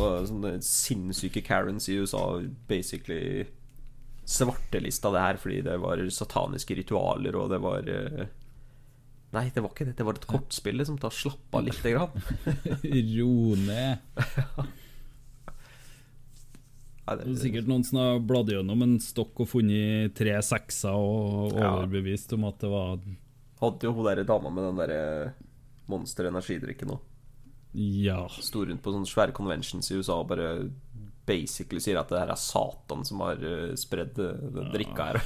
[0.00, 2.40] og sånne sinnssyke Karens i USA
[2.70, 3.46] basically
[4.28, 8.26] svartelista det her fordi det var sataniske ritualer, og det var eh,
[9.28, 9.92] Nei, det var ikke det.
[9.98, 12.14] Det var et kortspill som tar slapp av lite grann.
[13.18, 13.98] Ro ned.
[17.08, 21.56] Det er sikkert noen som har bladd gjennom en stokk og funnet tre sekser og
[21.56, 22.96] overbevist om at det var
[23.58, 25.04] Hadde jo hun der dama med den derre
[25.88, 27.04] Monster energidrikken òg.
[27.76, 28.22] Ja.
[28.32, 30.50] Sto rundt på sånne svære conventions i USA og bare
[31.28, 35.20] basically sier at det her er Satan som har eh, spredd eh, den drikka her.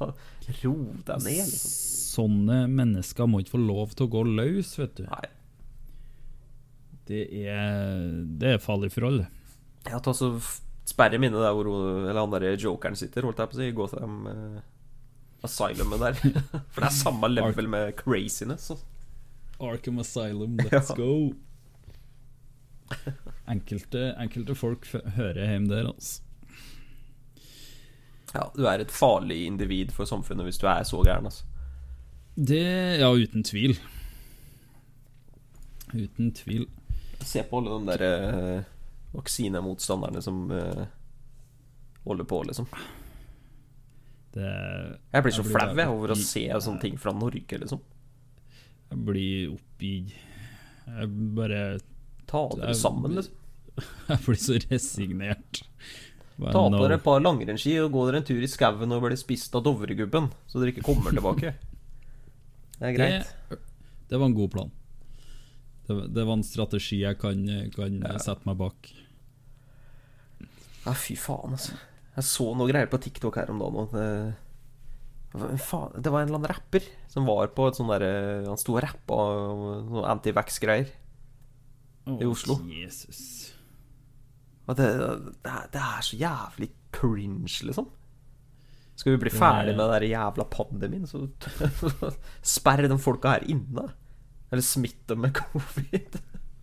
[0.62, 0.74] Ro
[1.08, 1.72] deg ned, liksom.
[2.16, 5.04] Sånne mennesker må ikke få lov til å gå løs, vet du.
[5.08, 5.24] Nei.
[7.06, 8.06] Det er,
[8.40, 9.26] det er farlig forhold.
[9.86, 10.32] Ja, ta så
[10.86, 13.68] sperre minnet der hvor eller han der jokeren sitter, holdt jeg på å si.
[13.76, 14.64] Gå til dem eh,
[15.46, 16.18] asylumet der.
[16.72, 18.70] For det er samme level med craziness.
[18.74, 18.88] Altså.
[19.62, 20.96] Arkham Asylum, let's Ja.
[20.98, 21.34] go.
[23.48, 24.86] Enkelte, enkelte folk
[25.16, 26.22] hører hjemme der, altså.
[28.34, 31.46] Ja, du er et farlig individ for samfunnet hvis du er så gæren, altså.
[32.36, 33.78] Det Ja, uten tvil.
[35.94, 36.66] Uten tvil.
[37.24, 38.66] Se på alle de der eh,
[39.16, 40.84] vaksinemotstanderne som eh,
[42.04, 42.68] holder på, liksom.
[44.34, 44.50] Det
[45.12, 47.80] Jeg blir så Jeg blir flau jeg, over å se sånne ting fra Norge, liksom.
[48.90, 50.12] Jeg blir oppgitt.
[50.86, 51.62] Jeg bare
[52.30, 53.42] Ta dere sammen, liksom.
[54.08, 55.62] Jeg blir så resignert.
[56.36, 56.80] Bare Ta på no.
[56.82, 59.64] dere et par langrennsski og gå dere en tur i skauen og bli spist av
[59.64, 61.54] Dovregubben, så dere ikke kommer tilbake.
[62.76, 63.30] Det er greit.
[63.48, 63.56] Det,
[64.10, 64.72] det var en god plan.
[65.86, 67.40] Det, det var en strategi jeg kan,
[67.72, 68.90] kan sette meg bak.
[70.84, 71.78] Ja, fy faen, altså.
[72.16, 73.88] Jeg så noe greier på TikTok her om dagen.
[73.96, 78.12] Det, faen, det var en eller annen rapper som var på et sånn derre
[78.46, 79.18] Han sto og rappa
[79.88, 80.92] noe antivax-greier.
[82.06, 82.58] Å, I Oslo.
[82.70, 83.20] Jesus.
[84.66, 87.90] Og det, det, er, det er så jævlig cringe, liksom.
[88.96, 91.26] Skal vi bli ferdig med den der jævla pandemien, så
[92.56, 93.90] sperr de folka her inne.
[94.48, 96.16] Eller smitt dem med covid.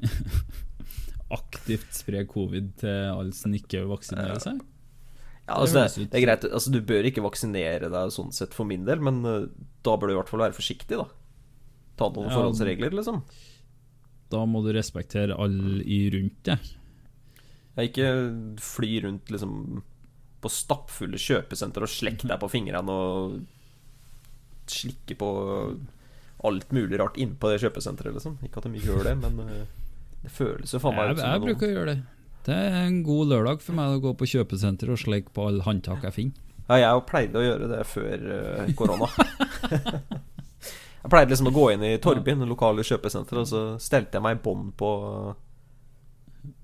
[1.38, 4.60] Aktivt spre covid til alle som ikke vaksinerer seg?
[5.44, 6.46] Ja, altså, det, det er greit.
[6.48, 9.48] Altså, du bør ikke vaksinere deg sånn sett for min del, men uh,
[9.84, 11.08] da bør du i hvert fall være forsiktig, da.
[12.00, 12.36] Ta noen Ja.
[12.38, 13.22] forholdsregler, liksom.
[14.34, 16.72] Da må du respektere alle i rundt deg.
[17.78, 18.08] Jeg ikke
[18.62, 19.54] fly rundt liksom
[20.44, 23.38] på stappfulle kjøpesenter og slekke deg på fingrene og
[24.70, 25.30] slikke på
[26.44, 28.36] alt mulig rart innpå det kjøpesenteret, liksom.
[28.44, 29.64] Ikke at de gjør det, men eh,
[30.26, 32.00] det føles jo faen meg Jeg, jeg noe- bruker å gjøre det.
[32.44, 35.64] Det er en god lørdag for meg å gå på kjøpesenter og sleike på alle
[35.64, 36.42] håndtak jeg finner.
[36.68, 39.08] Ja, jeg pleide å gjøre det før eh, korona.
[41.04, 44.24] jeg pleide liksom å gå inn i Torvbyen, det lokale kjøpesenteret, og så stelte jeg
[44.24, 44.90] meg i bånd på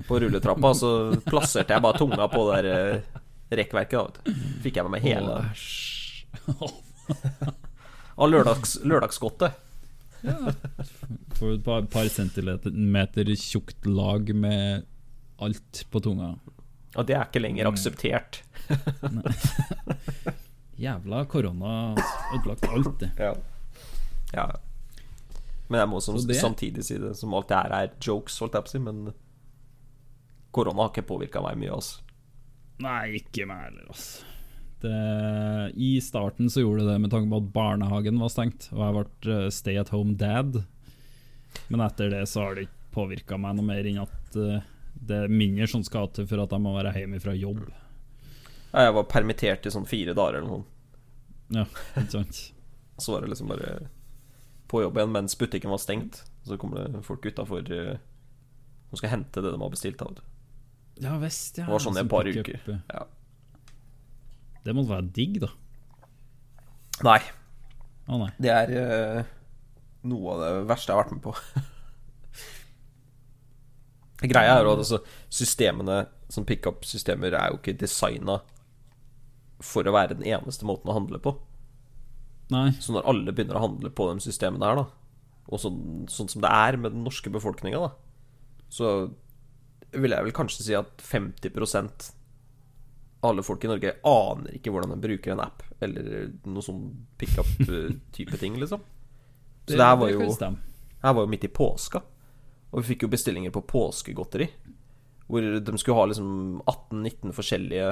[0.08, 0.92] På rulletrappa, og så
[1.28, 3.20] plasserte jeg bare tunga på det der eh,
[3.60, 4.20] rekkverket.
[4.20, 4.36] Da.
[4.64, 5.34] Fikk jeg med meg hele
[8.20, 9.52] av lørdags, lørdagsgodtet.
[11.40, 14.84] Får et par, par centimeter tjukt lag med
[15.40, 16.34] alt på tunga.
[16.98, 18.42] Og det er ikke lenger akseptert.
[20.80, 23.10] Jævla korona har ødelagt alt, det.
[23.20, 23.34] Ja.
[24.34, 24.48] Ja.
[25.70, 28.56] Men jeg må som, det- samtidig si det som alt det her er jokes, holdt
[28.58, 29.02] jeg på å si, men
[30.56, 32.02] korona har ikke påvirka meg mye, altså.
[32.82, 34.26] Nei, ikke meg heller, altså.
[34.80, 34.96] Det,
[35.76, 38.96] I starten så gjorde det det med tanke på at barnehagen var stengt, og jeg
[38.96, 40.62] ble eh, stay at home dad.
[41.68, 44.64] Men etter det så har det ikke påvirka meg noe mer enn at eh,
[44.96, 47.62] det er mindre som skal til for at jeg må være hjemme fra jobb.
[48.72, 50.66] Jeg var permittert i sånn fire dager eller noe.
[51.60, 51.68] Ja,
[52.00, 52.42] ikke sant?
[53.04, 53.76] Så var det liksom bare
[54.70, 56.22] på jobb igjen mens butikken var stengt.
[56.46, 57.66] Så kommer det folk utafor
[58.90, 60.02] som skal hente det de har bestilt.
[60.02, 60.20] Av.
[61.00, 61.66] Ja vest, ja.
[61.68, 62.62] Det var sånn i et par uker.
[62.74, 62.80] eh.
[62.94, 63.06] Ja.
[64.66, 65.50] Det måtte være digg, da.
[67.08, 67.20] Nei,
[68.12, 68.32] Å nei.
[68.44, 69.20] det er uh,
[70.12, 71.36] noe av det verste jeg har vært med på.
[74.34, 75.00] Greia er jo at altså,
[75.32, 78.42] systemene som pickup-systemer er jo ikke designa
[79.64, 81.32] for å være den eneste måten å handle på.
[82.54, 82.70] Nei.
[82.82, 84.86] Så når alle begynner å handle på de systemene her, da,
[85.50, 85.82] og sånn,
[86.12, 87.91] sånn som det er med den norske befolkninga,
[88.70, 88.93] så
[89.89, 91.56] vil jeg vel kanskje si at 50
[93.20, 96.86] av alle folk i Norge aner ikke hvordan de bruker en app, eller noe sånn
[97.20, 98.84] pickup-type ting, liksom.
[99.66, 100.30] Så det, her var jo
[101.00, 102.02] her var jo midt i påska,
[102.70, 104.47] og vi fikk jo bestillinger på påskegodteri.
[105.30, 106.30] Hvor de skulle ha liksom
[106.64, 107.91] 18-19 forskjellige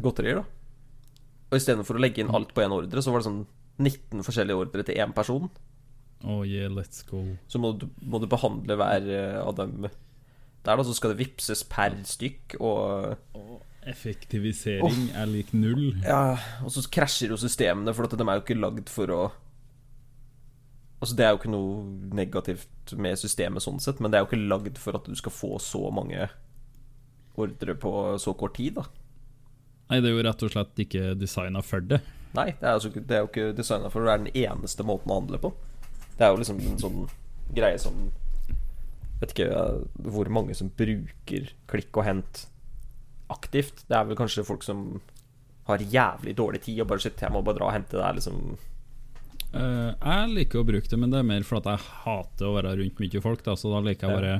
[0.00, 0.59] godterier, da.
[1.50, 3.42] Og istedenfor å legge inn alt på én ordre, så var det sånn
[3.80, 5.50] 19 forskjellige ordre til én person.
[6.22, 7.22] Oh yeah, let's go.
[7.48, 10.84] Så må du, må du behandle hver eh, av dem der, da.
[10.84, 13.16] Så skal det vipses per stykk, og
[13.88, 15.94] Effektivisering er lik null.
[16.04, 19.22] Ja, og så krasjer jo systemene, for at de er jo ikke lagd for å
[21.00, 24.28] Altså Det er jo ikke noe negativt med systemet sånn sett, men det er jo
[24.28, 26.26] ikke lagd for at du skal få så mange
[27.40, 28.84] ordre på så kort tid, da.
[29.90, 31.98] Nei, det er jo rett og slett ikke designa for det.
[32.36, 34.06] Nei, det er, altså, det er jo ikke designa for det.
[34.06, 35.50] Det er den eneste måten å handle på.
[36.14, 37.00] Det er jo liksom en sånn
[37.56, 38.08] greie som
[39.20, 39.48] Vet ikke
[40.08, 42.46] hvor mange som bruker klikk og hent
[43.28, 43.82] aktivt.
[43.84, 44.94] Det er vel kanskje folk som
[45.68, 48.16] har jævlig dårlig tid og bare sitter jeg må bare dra og hente det her,
[48.16, 48.38] liksom.
[49.52, 52.54] uh, jeg liker å bruke det, men det er mer for at jeg hater å
[52.56, 53.44] være rundt mye folk.
[53.44, 54.34] Da, så da liker jeg bare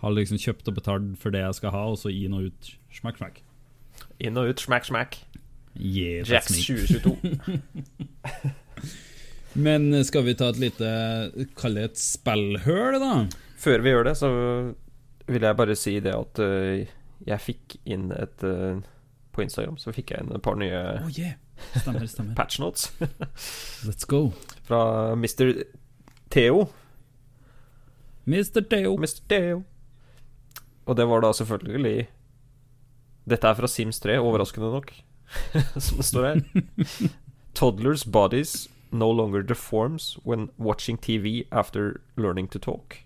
[0.00, 2.72] ha liksom kjøpt og betalt for det jeg skal ha, og så gi noe ut.
[2.94, 3.42] Smekk, smekk.
[4.20, 5.18] Inn og ut, smack, smack.
[5.76, 7.16] Yeah, Jacks 2022.
[9.64, 10.88] Men skal vi ta et lite
[11.58, 13.14] Kall det et spillhøl, da?
[13.58, 14.28] Før vi gjør det, så
[15.30, 16.84] vil jeg bare si det at øh,
[17.26, 18.78] jeg fikk inn et øh,
[19.32, 21.34] På Instagram så fikk jeg inn et par nye Oh yeah.
[21.76, 22.34] Stemmer, stemmer.
[22.38, 22.88] patch notes
[23.88, 24.30] Let's go.
[24.64, 25.62] fra Mr.
[26.30, 26.68] Theo.
[28.24, 28.62] Mr.
[28.70, 28.96] Theo.
[28.96, 29.20] Mr.
[29.28, 29.62] Theo.
[30.86, 32.08] Og det var da selvfølgelig
[33.30, 34.92] Dette er fra Sims 3, overraskende nok,
[35.84, 37.10] som det står her.
[37.54, 43.04] Toddlers bodies no longer deforms when watching TV after learning to talk.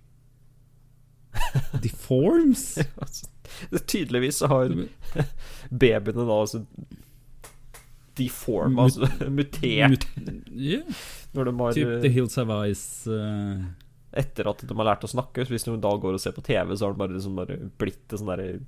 [1.82, 2.78] Deforms?
[2.78, 3.26] Altså,
[3.90, 4.70] tydeligvis har
[5.70, 6.60] babyene da altså
[8.16, 9.08] deform, altså
[9.38, 10.06] mutert,
[10.54, 10.84] Yeah.
[11.34, 13.64] når de har Typ The Hills Have Eyes Uh...
[14.14, 15.42] Etter at de har lært å snakke.
[15.42, 17.56] Så hvis de da går og ser på TV, så har de bare, liksom bare
[17.82, 18.60] blitt et sånn derre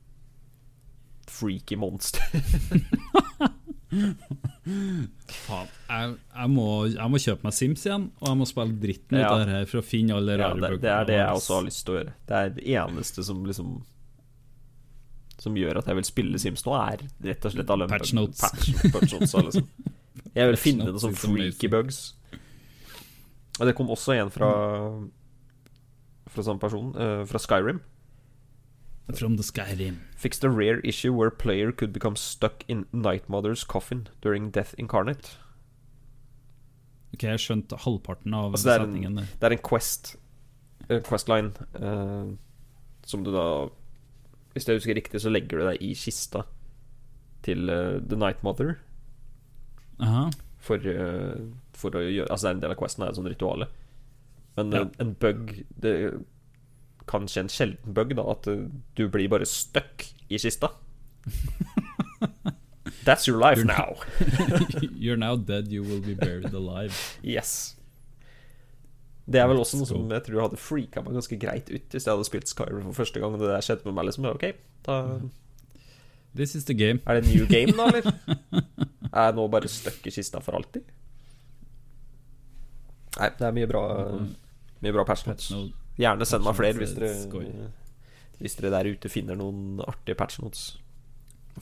[1.31, 2.23] freaky monster.
[5.47, 9.17] Faen, jeg, jeg, må, jeg må kjøpe meg Sims igjen, og jeg må spille dritten
[9.17, 9.29] ut Ja.
[9.33, 10.83] av det her for å finne alle Ja, rare det, bugger.
[10.83, 12.15] det er det jeg også har lyst til å gjøre.
[12.27, 13.77] Det er det eneste som liksom
[15.39, 18.41] Som gjør at jeg vil spille Sims nå, er rett og slett alle Patch notes.
[18.41, 19.69] Patch, patch notes liksom.
[20.37, 21.99] Jeg vil finne noen sånne freaky bugs.
[23.61, 24.51] Og det kom også en fra
[26.33, 27.79] Fra samme person, uh, fra Skyrim.
[29.15, 29.99] From the Skyrim.
[30.17, 35.37] Fixed a rare issue where player could become stuck in Nightmother's coffin during death incarnate.
[37.15, 39.29] Ok, jeg skjønte halvparten av Altså, det er en- setningen der.
[39.41, 40.17] Det er en quest
[40.91, 42.35] eh, Questline uh,
[43.07, 43.45] Som du da
[44.53, 46.43] Hvis jeg husker riktig så legger du deg i kista
[47.47, 48.75] Til uh, The Nightmother.
[50.01, 50.27] Aha.
[50.59, 53.31] For, uh, for å gjøre Altså det er en del av questen er et sånt
[53.33, 53.71] rituale
[54.59, 54.85] Men Ja.
[54.99, 55.95] en bug Det
[57.09, 58.65] kan skje en sjelden bug da At eh,
[58.99, 60.73] du blir bare stuck i kista
[63.07, 63.95] That's your life You're now
[65.05, 66.95] You're now dead, you will be buried alive.
[67.23, 67.77] Yes
[69.27, 72.07] Det er vel også noe som jeg tror hadde freaka meg ganske greit ut Hvis
[72.07, 74.49] jeg hadde spilt Skyrim for første gang Og det der skjedde med meg liksom Ok,
[74.87, 75.01] da
[76.37, 77.01] This is the game.
[77.07, 78.13] er det new game da, eller?
[79.17, 80.83] Er jeg nå bare stuck i kista for alltid?
[83.17, 83.83] Nei, det er mye bra
[84.85, 85.63] Mye bra patch notes No,
[85.97, 87.69] Gjerne send meg flere hvis er dere.
[88.41, 90.75] Hvis dere der ute finner noen artige patch notes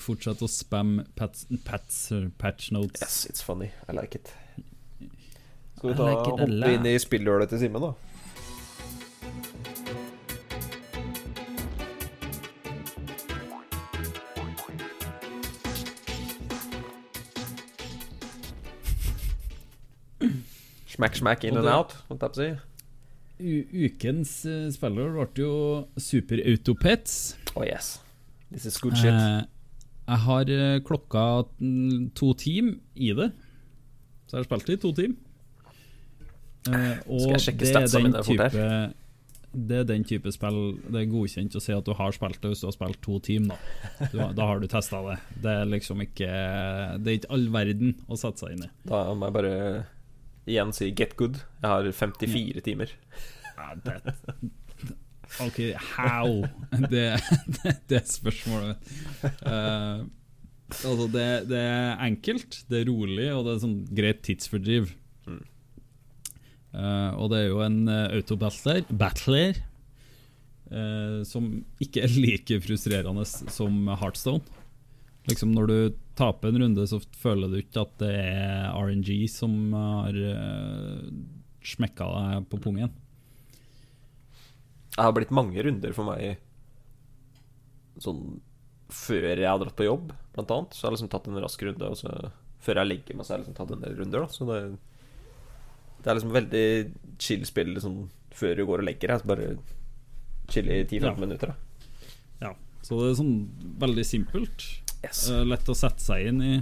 [0.00, 2.08] fortsett å spamme pats, pats,
[2.38, 3.00] patch notes.
[3.00, 4.32] Yes, it's funny, I like it
[5.76, 6.74] Skal vi ta like hoppe lot.
[6.74, 7.94] inn i spillhølet til Simen da?
[20.94, 22.73] Smack, smack, in and out, holdt jeg på å si.
[23.44, 25.54] Ukens uh, spiller ble jo
[26.00, 27.36] Super Autopets.
[27.54, 27.98] Oh yes,
[28.50, 29.12] this is good shit.
[29.12, 29.44] Eh,
[30.04, 31.22] jeg har eh, klokka
[32.16, 33.30] to team i det.
[34.26, 35.16] Så jeg har spilt det i to team.
[36.68, 38.50] Eh, og det er type
[39.54, 42.54] Det er den type spill Det er godkjent å si at du har spilt det
[42.54, 43.48] hvis du har spilt to team.
[43.52, 43.58] Da,
[44.12, 45.18] du, da har du testa det.
[45.44, 46.30] Det er liksom ikke
[47.00, 48.72] Det er ikke all verden å sette seg inn i.
[48.88, 49.54] Da må jeg bare
[50.44, 51.40] igjen si get good.
[51.62, 52.90] Jeg har 54 timer.
[52.90, 53.33] Ja, det,
[55.44, 55.62] ok,
[55.96, 56.42] how?
[56.90, 57.06] Det,
[57.56, 58.92] det, det er spørsmålet.
[59.46, 60.04] Uh,
[60.72, 64.90] Altså, det, det er enkelt, det er rolig, og det er sånn greit tidsfordriv.
[65.28, 65.42] Mm.
[66.74, 69.60] Eh, og det er jo en uh, autobattler battler,
[70.72, 71.50] uh, som
[71.84, 74.42] ikke er like frustrerende som Heartstone.
[75.28, 75.78] Liksom Når du
[76.18, 81.06] taper en runde, så føler du ikke at det er RNG som har uh,
[81.64, 82.92] smekka deg på pungen.
[84.94, 86.36] Det har blitt mange runder for meg
[88.02, 88.40] sånn
[88.94, 90.74] før jeg har dratt på jobb, blant annet.
[90.74, 92.10] Så jeg har liksom tatt en rask runde, og så
[92.64, 94.24] før jeg legger meg, så har jeg liksom tatt en del runder.
[94.24, 94.28] Da.
[94.34, 94.58] Så det,
[96.04, 96.64] det er liksom veldig
[97.22, 97.96] chill spill liksom,
[98.34, 99.26] før du går og legger deg.
[99.30, 99.48] Bare
[100.52, 101.14] chill i 10-15 Ja.
[101.24, 101.54] minutter.
[101.54, 102.48] Da.
[102.48, 102.52] Ja,
[102.84, 103.34] Så det er sånn
[103.82, 104.66] veldig simpelt.
[105.04, 105.24] Yes.
[105.30, 106.54] Eh, lett å sette seg inn i.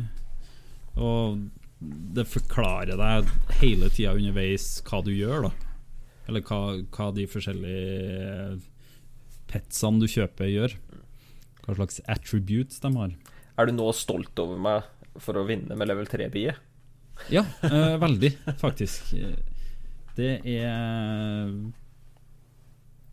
[1.03, 1.49] Og
[1.83, 3.31] det forklarer deg
[3.61, 5.53] hele tida underveis hva du gjør, da.
[6.31, 6.59] Eller hva,
[6.95, 8.61] hva de forskjellige
[9.51, 10.77] petsene du kjøper, gjør.
[11.65, 13.15] Hva slags attributes de har.
[13.59, 14.87] Er du nå stolt over meg
[15.21, 16.59] for å vinne med level 3-biet?
[17.31, 19.13] Ja, eh, veldig, faktisk.
[20.17, 21.53] Det er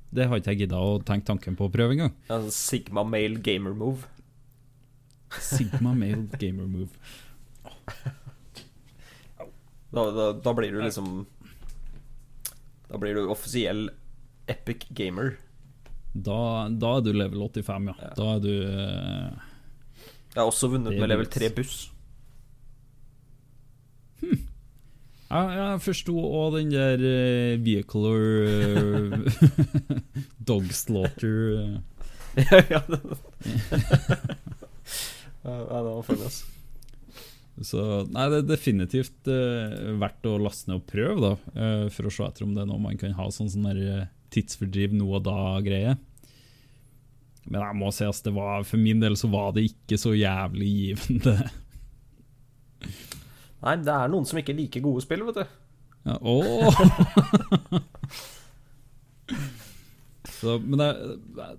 [0.10, 2.16] Det har ikke jeg gidda å tenke tanken på å prøve engang.
[2.32, 4.08] Ja, Sigma male gamer move.
[5.38, 6.94] Sigma male gamer move.
[9.90, 11.24] Da, da, da blir du liksom
[12.90, 13.90] Da blir du offisiell
[14.50, 15.36] epic gamer.
[16.14, 17.96] Da, da er du level 85, ja.
[18.02, 18.12] Ja.
[18.18, 19.48] Da er du uh,
[20.34, 21.92] Jeg har også vunnet med level 3 buss.
[25.30, 29.14] Jeg, jeg forsto òg den der uh, vehicular uh,
[30.50, 31.76] dog slaughter eh.
[32.74, 33.00] ja, det
[35.46, 36.59] Ja, det var funny, altså.
[37.66, 37.80] Så
[38.14, 41.34] Nei, det er definitivt uh, verdt å laste ned og prøve, da.
[41.56, 43.80] Uh, for å se etter om det er noe man kan ha sånn, sånn der
[43.84, 45.98] eh, tidsfordriv nå og da-greie.
[47.50, 50.14] Men jeg må si at det var, for min del så var det ikke så
[50.16, 51.36] jævlig givende.
[53.66, 55.58] Nei, det er noen som ikke liker gode spill, vet du.
[56.08, 56.80] Ja, åh!
[60.40, 60.90] Så, men det,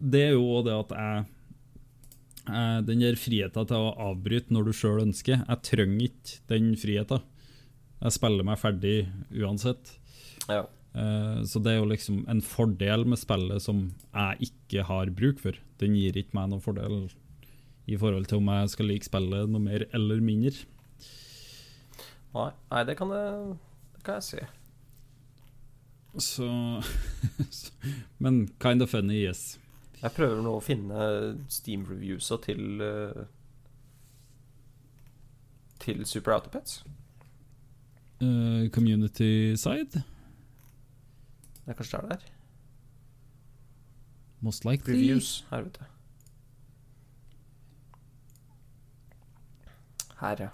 [0.01, 1.25] det er jo det at jeg
[2.87, 7.23] Den der friheten til å avbryte når du sjøl ønsker, jeg trenger ikke den friheten.
[8.01, 8.95] Jeg spiller meg ferdig
[9.37, 9.95] uansett.
[10.49, 10.63] Ja.
[10.95, 15.39] Eh, Så det er jo liksom en fordel med spillet som jeg ikke har bruk
[15.43, 15.59] for.
[15.79, 17.11] Den gir ikke meg noen fordel
[17.91, 20.65] i forhold til om jeg skal like spillet noe mer eller mindre.
[22.35, 23.57] Nei, nei det, kan jeg,
[23.97, 24.43] det kan jeg si.
[26.19, 26.47] Så
[28.23, 29.59] Men kind of funny, yes.
[30.03, 31.05] Jeg prøver nå å finne
[31.53, 33.27] Steam-reviewsa til eh,
[35.81, 36.81] Til Super Autopets.
[38.21, 40.03] Uh, community side,
[41.65, 42.27] Det er kanskje det er der.
[44.41, 44.93] most likely.
[44.95, 45.47] Reviews.
[45.51, 45.85] Her, vet du.
[50.21, 50.49] Her, ja.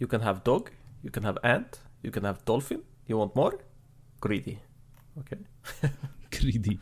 [0.00, 0.70] You can have dog.
[1.02, 1.80] You can have ant.
[2.02, 2.82] You can have dolphin.
[3.08, 3.58] You want more?
[4.20, 4.58] Greedy.
[5.16, 5.32] Ok.
[6.30, 6.78] Greedy.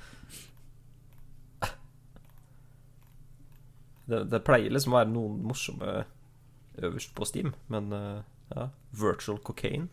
[4.06, 6.04] Det, det pleier liksom å være noen morsomme
[6.84, 8.22] øverst på Steam, men eh,
[8.54, 8.68] ja.
[8.90, 9.88] Virtual cocaine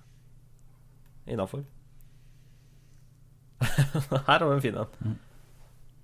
[1.28, 1.64] innafor.
[4.28, 4.86] Her har vi en fin en.
[5.00, 5.20] Mm.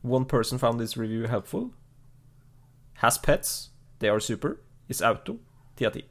[0.04, 1.72] One person found this review helpful.
[2.94, 3.72] Has pets.
[4.00, 4.58] They are super.
[4.88, 5.40] Is auto.
[5.78, 6.02] 10 av 10.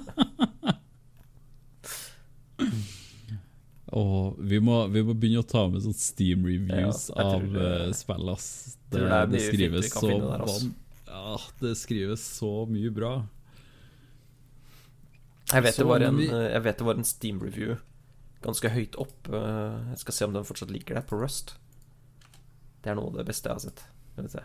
[3.91, 7.89] Og vi må, vi må begynne å ta med sånn Steam reviews Ja, av uh,
[7.95, 8.77] spill, ass.
[8.91, 10.45] Det, det det, skrives så der,
[11.11, 13.13] Ja, det skrives så mye bra.
[15.51, 17.75] Jeg vet, Så, det var en, vi- eh, jeg vet det var en Steam-review
[18.41, 19.27] ganske høyt opp.
[19.27, 21.57] eh, Jeg skal se om den fortsatt ligger der, på Rust.
[22.81, 23.83] Det er noe av det beste jeg har sett.
[24.13, 24.43] Skal vi se.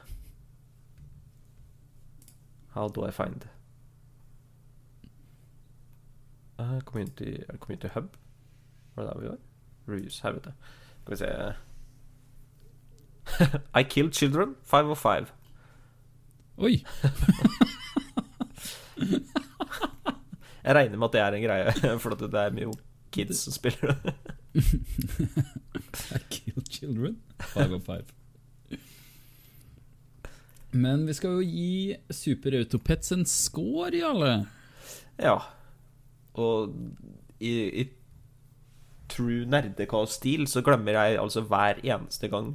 [2.75, 3.47] How do I find
[6.59, 8.11] uh, community, Community Hub?
[8.97, 9.39] Var det der vi var?
[9.89, 10.53] Ruse, her, vet du.
[11.03, 11.53] Skal vi se
[13.81, 15.27] I killed children, five of five.
[16.59, 16.85] Oi!
[20.67, 22.73] Jeg regner med at det er en greie, for det er mye
[23.15, 24.15] kids som spiller det.
[26.11, 27.21] I kill children.
[27.41, 28.05] Five of five.
[30.73, 34.47] Men vi skal jo gi Super Autopets en score, Jarle.
[35.19, 35.39] Ja.
[36.35, 36.75] Og
[37.41, 37.85] i, i
[39.13, 42.55] true nerdekaos-stil så glemmer jeg altså hver eneste gang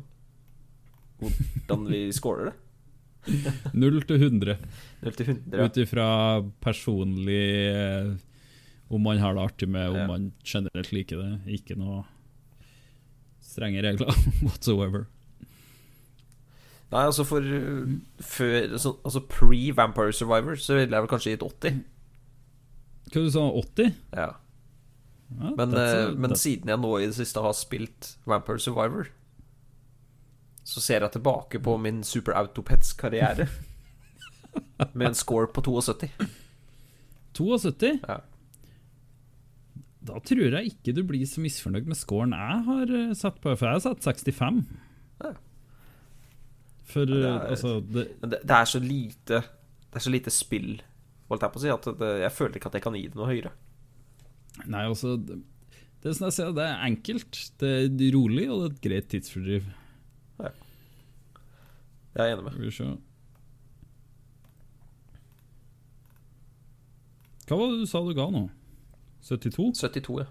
[1.22, 2.56] hvordan vi scorer det.
[3.78, 4.56] 0 til 100.
[5.06, 5.66] 0 til 100.
[5.68, 6.06] Ut ifra
[6.66, 8.08] personlig eh,
[8.90, 10.08] Om man har det artig med, om Ja.
[10.10, 11.36] man generelt liker det.
[11.60, 12.02] Ikke noe
[13.46, 14.10] strenge regler
[14.48, 15.06] whatsoever.
[16.92, 21.46] Nei, altså for uh, før altså, Altså pre-Vampire Survivor så ville jeg vel kanskje gitt
[21.46, 21.78] 80.
[23.14, 23.94] Hva du sa 80?
[24.18, 24.28] Ja.
[25.40, 28.60] Ja, Men, that's a- eh, men siden jeg nå i det siste har spilt Vampire
[28.60, 29.08] Survivor,
[30.64, 33.48] så ser jeg tilbake på min Super Autopets-karriere
[34.94, 36.12] med en score på 72.
[37.34, 37.94] 72?
[38.08, 38.20] Ja.
[40.02, 43.54] Da tror jeg ikke du blir så misfornøyd med scoren jeg har eh, satt på,
[43.56, 44.62] for jeg har satt 65.
[45.24, 45.34] Ja.
[46.92, 50.32] For det eh, er- altså det, det, det er så lite Det er så lite
[50.34, 50.72] spill,
[51.30, 53.16] holdt jeg på å si, at det, jeg føler ikke at jeg kan gi det
[53.20, 53.52] noe høyere.
[54.70, 55.40] Nei, altså det,
[56.04, 59.08] det som jeg ser, det er enkelt, det er rolig, og det er et greit
[59.14, 59.70] tidsfordriv.
[62.12, 62.52] Jeg er enig med.
[62.52, 62.90] Skal vi se
[67.48, 68.46] Hva var det du sa du ga nå?
[69.28, 69.74] 72?
[69.80, 70.28] 72, ja.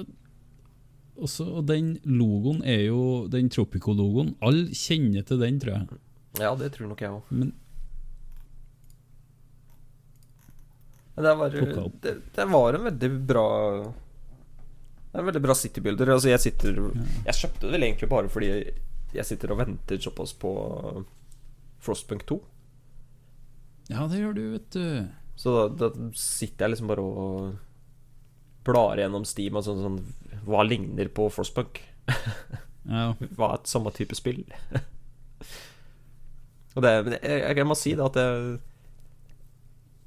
[1.14, 4.34] også, og den logoen er jo Den Tropico-logoen.
[4.46, 6.00] Alle kjenner til den, tror jeg.
[6.42, 7.28] Ja, det tror nok jeg òg.
[7.34, 7.52] Men
[11.14, 11.50] Men det var,
[12.02, 13.50] det, det var en veldig bra
[13.86, 16.10] Det er en veldig bra citybuilder.
[16.16, 18.50] Altså, jeg sitter Jeg kjøpte det vel egentlig bare fordi
[19.14, 20.52] jeg sitter og venter såpass på
[21.86, 22.40] Frostpunk 2.
[23.92, 24.84] Ja, det gjør du, vet du.
[25.36, 27.56] Så da, da sitter jeg liksom bare og
[28.64, 31.82] blar gjennom Steam og sånn, sånn Hva ligner på Frostpunk?
[32.84, 33.14] Ja.
[33.16, 34.42] Hva er et samme type spill?
[36.76, 38.58] og det Men jeg, jeg må si det at jeg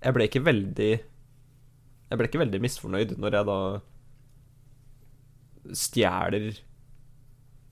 [0.04, 3.56] Jeg ble ikke veldig Jeg ble ikke veldig misfornøyd når jeg da
[5.72, 6.60] stjeler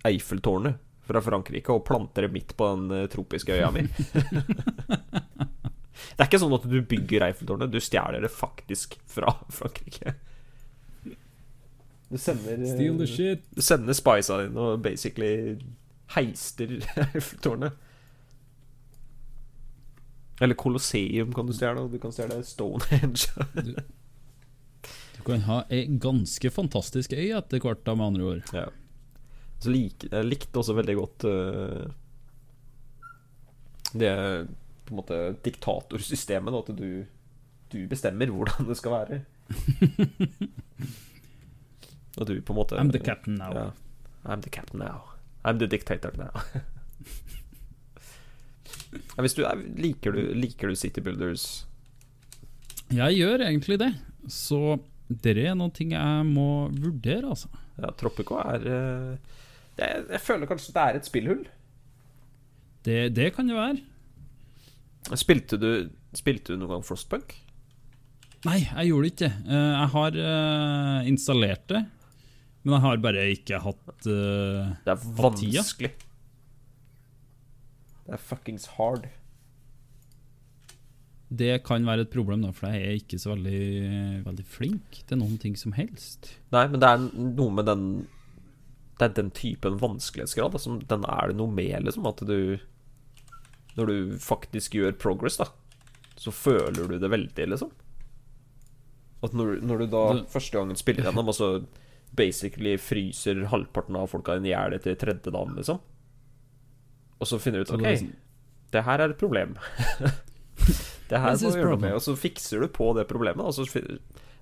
[0.09, 3.85] Eiffeltårnet fra Frankrike og planter det midt på den tropiske øya mi.
[5.95, 10.17] det er ikke sånn at du bygger Eiffeltårnet, du stjeler det faktisk fra Frankrike.
[12.11, 13.47] Du sender eh, Steal the shit.
[13.55, 15.57] Du sender spicea dine og basically
[16.15, 16.77] heister
[17.09, 17.81] Eiffeltårnet.
[20.43, 23.31] Eller Colosseum kan du stjele, og du kan stjele Stonehenge.
[25.15, 28.51] Du kan ha ei ganske fantastisk øy etter hvert, da, med andre ord.
[28.53, 28.67] ja.
[29.63, 31.87] Så lik, jeg likte også veldig godt uh,
[33.97, 34.11] det
[34.85, 37.05] på en måte diktatorsystemet, at du,
[37.73, 39.21] du bestemmer hvordan det skal være.
[42.19, 43.53] Og du på en måte I'm the captain now.
[43.55, 43.71] Ja.
[44.25, 45.03] I'm the captain now.
[45.45, 46.31] I'm the dictator now.
[49.17, 51.67] ja, hvis du er, liker, du, liker du City Builders
[52.95, 53.93] Jeg gjør egentlig det.
[54.31, 54.79] Så
[55.09, 57.51] det er noen ting jeg må vurdere, altså.
[57.77, 59.17] Ja, Tropico er eh,
[59.77, 61.43] det, Jeg føler kanskje det er et spillhull.
[62.87, 63.83] Det, det kan det være.
[65.13, 65.71] Spilte du,
[66.17, 67.35] spilte du noen gang Frostpunk?
[68.45, 69.13] Nei, jeg gjorde det.
[69.15, 69.31] ikke.
[69.49, 71.83] Jeg har eh, installert det,
[72.65, 75.93] men jeg har bare ikke hatt eh, Det er vanskelig.
[78.05, 79.07] Det er fuckings hard.
[81.35, 85.19] Det kan være et problem, da, for jeg er ikke så veldig, veldig flink til
[85.23, 86.35] noen ting som helst.
[86.55, 87.87] Nei, men det er noe med den
[89.01, 90.55] Det er den typen vanskelighetsgrad.
[90.55, 92.07] Altså, den er det noe med, liksom.
[92.07, 92.61] At du
[93.79, 95.49] Når du faktisk gjør progress, da,
[96.21, 97.73] så føler du det veldig, liksom.
[99.25, 101.49] At når, når du da første gangen spiller gjennom, og så
[102.15, 105.81] basically fryser halvparten av folka dine i hjel etter tredje dagen, liksom.
[107.19, 108.15] Og så finner du ut OK, det sånn-
[108.75, 109.57] det her er et problem.
[111.11, 111.95] det her må vi gjøre noe med.
[111.95, 113.67] Og så fikser du på det problemet, og så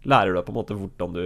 [0.08, 1.24] lærer du deg på en måte hvordan du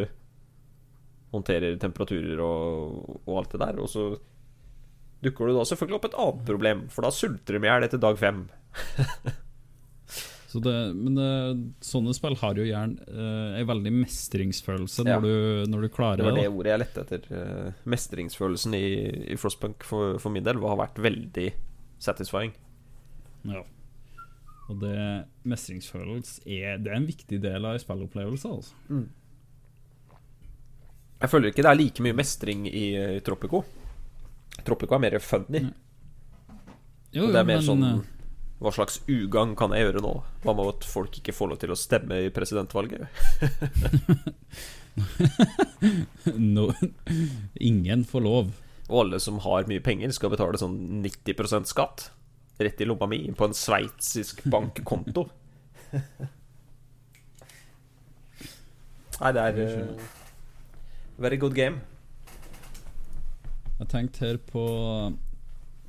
[1.35, 3.79] håndterer temperaturer og, og alt det der.
[3.83, 4.07] Og så
[5.27, 8.03] dukker det da selvfølgelig opp et annet problem, for da sulter de i hjel etter
[8.03, 8.47] dag fem.
[10.57, 11.31] Så det, men det,
[11.85, 15.19] sånne spill har jo gjerne uh, en veldig mestringsfølelse Ja.
[15.19, 16.45] når, du, når du klarer Det var det.
[16.47, 17.27] det ordet jeg lette etter.
[17.29, 18.87] Uh, mestringsfølelsen i,
[19.35, 21.51] i Frostpunk for, for min del har vært veldig
[22.01, 22.55] satisfying.
[23.51, 23.67] Ja.
[24.71, 24.97] Og det
[25.47, 28.97] mestringsfølelse er, det er en viktig del av spillopplevelsen, spillopplevelse.
[28.97, 29.05] Altså.
[31.21, 32.87] Jeg føler ikke det er like mye mestring i,
[33.19, 33.63] i Tropico.
[34.65, 35.61] Tropico er mer funny.
[37.13, 37.99] Jo, jo, det er mer men, sånn eh,
[38.61, 40.13] Hva slags ugagn kan jeg gjøre nå?
[40.43, 43.03] Hva med at folk ikke får lov til å stemme i presidentvalget?
[46.57, 46.71] no,
[47.61, 48.47] Ingen får lov.
[48.87, 51.99] Og alle som har mye penger, skal betale sånn 90% skatt
[52.57, 55.23] rett i lomma mi på en sveitsisk bankkonto.
[59.17, 59.71] Nei, det er uh,
[61.17, 61.81] Very good game.
[63.77, 64.63] Jeg tenkte her på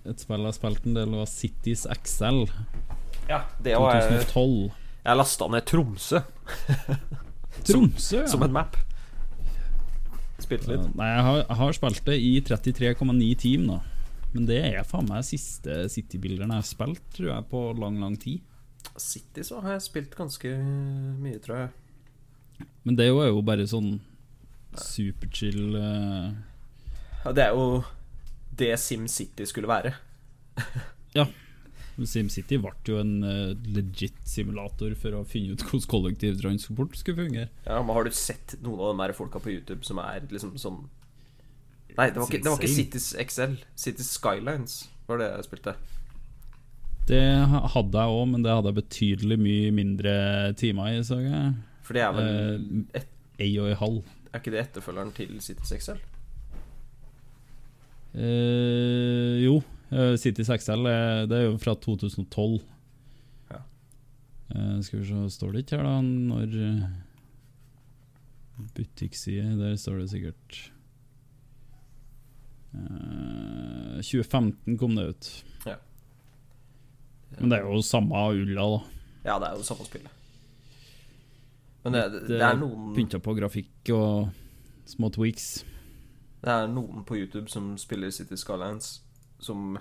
[0.07, 2.45] et spill jeg har spilt en del, var Cities XL
[3.29, 4.75] Ja, det var 2012.
[5.07, 6.21] jeg lasta ned Tromsø
[7.67, 8.27] Tromsø, ja.
[8.29, 8.75] som en map.
[10.38, 10.83] Spilte litt.
[10.95, 13.79] Nei, jeg har, jeg har spilt det i 33,9 team, da.
[14.35, 18.13] Men det er faen meg siste City-bilderen jeg har spilt, tror jeg, på lang, lang
[18.21, 18.43] tid.
[19.01, 20.51] City så har jeg spilt ganske
[21.17, 22.67] mye, tror jeg.
[22.85, 23.97] Men det er jo bare sånn
[24.77, 26.29] superchill uh,
[27.36, 27.84] det er jo
[28.57, 29.95] det SimCity skulle være.
[31.15, 31.23] Ja.
[32.05, 37.47] SimCity ble jo en eh, legit simulator for å finne ut hvordan kollektivtransport skulle fungere.
[37.65, 40.57] Ja, men Har du sett noen av de her folka på YouTube som er liksom
[40.61, 40.84] sånn
[41.97, 43.55] Nei, det var ikke, det var ikke Cities XL.
[43.73, 44.75] Cities Skylines
[45.07, 45.73] var det jeg spilte.
[47.09, 50.13] Det hadde jeg òg, men det hadde jeg betydelig mye mindre
[50.59, 51.55] timer i, så jeg.
[51.88, 53.09] For det er vel Eh, et,
[53.41, 54.13] Ei og ei halv.
[54.30, 56.03] Er ikke det etterfølgeren til Cities XL?
[58.14, 62.62] Eh, jo, City Cities XL er, det er jo fra 2012.
[63.51, 63.60] Ja.
[64.55, 66.88] Eh, skal vi se, står det ikke her da når uh,
[68.76, 70.66] Butikkside, der står det sikkert
[72.78, 75.30] Eh, 2015 kom det ut.
[75.66, 75.76] Ja.
[77.38, 78.80] Men det er jo samme ulla, da.
[79.28, 80.12] Ja, det er jo samme spillet.
[81.84, 84.30] Men det, Det det er noen Pynta på grafikk og
[84.88, 85.64] små tweaks.
[86.41, 88.99] Det er noen på YouTube som spiller City Skylines
[89.39, 89.77] som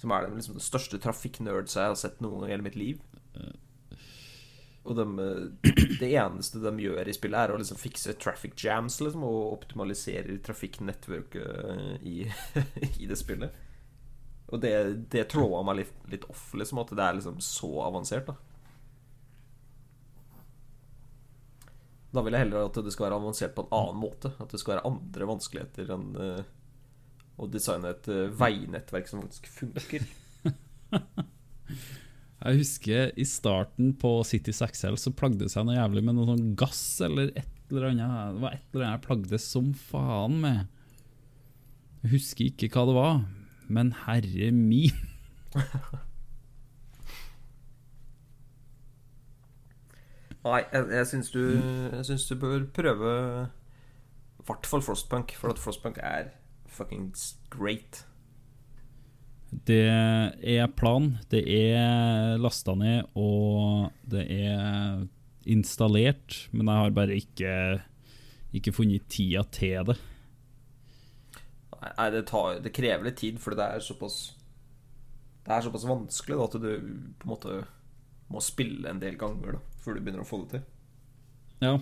[0.00, 2.78] Som er den, liksom, den største trafikknerds jeg har sett noen gang i hele mitt
[2.78, 3.02] liv.
[4.82, 8.96] Og dem, eh, det eneste de gjør i spillet, er å liksom fikse traffic jams
[8.98, 12.24] liksom, og optimalisere trafikknettverket i,
[13.02, 13.54] i det spillet.
[14.50, 14.74] Og det,
[15.14, 18.32] det tråda meg litt, litt off, liksom, at det er liksom så avansert.
[18.32, 18.51] da
[22.12, 24.32] Da vil jeg heller at det skal være avansert på en annen måte.
[24.42, 26.42] At det skal være andre vanskeligheter enn uh,
[27.40, 30.04] å designe et uh, veinettverk som faktisk funker.
[32.42, 36.32] Jeg husker i starten på City XL så plagde det seg noe jævlig med noe
[36.32, 38.34] sånn gass eller et eller annet.
[38.34, 40.64] Det var et eller annet jeg plagdes som faen med.
[42.02, 43.20] Jeg husker ikke hva det var,
[43.70, 45.04] men herre min.
[50.42, 51.42] Nei, jeg, jeg syns du,
[51.94, 53.10] jeg syns du bør prøve
[54.40, 56.32] I hvert fall Frostpunk, for at Frostpunk er
[56.72, 58.06] fuckings great.
[59.52, 65.04] Det er plan, det er lasta ned, og det er
[65.44, 67.52] installert, men jeg har bare ikke,
[68.56, 69.98] ikke funnet tida til det.
[71.82, 74.16] Nei, nei, det, tar, det krever litt tid, for det er såpass
[75.42, 76.68] Det er såpass vanskelig da, at du
[77.18, 77.60] på en måte
[78.32, 80.62] må spille en del ganger da, før du begynner å få det til.
[81.62, 81.76] Ja,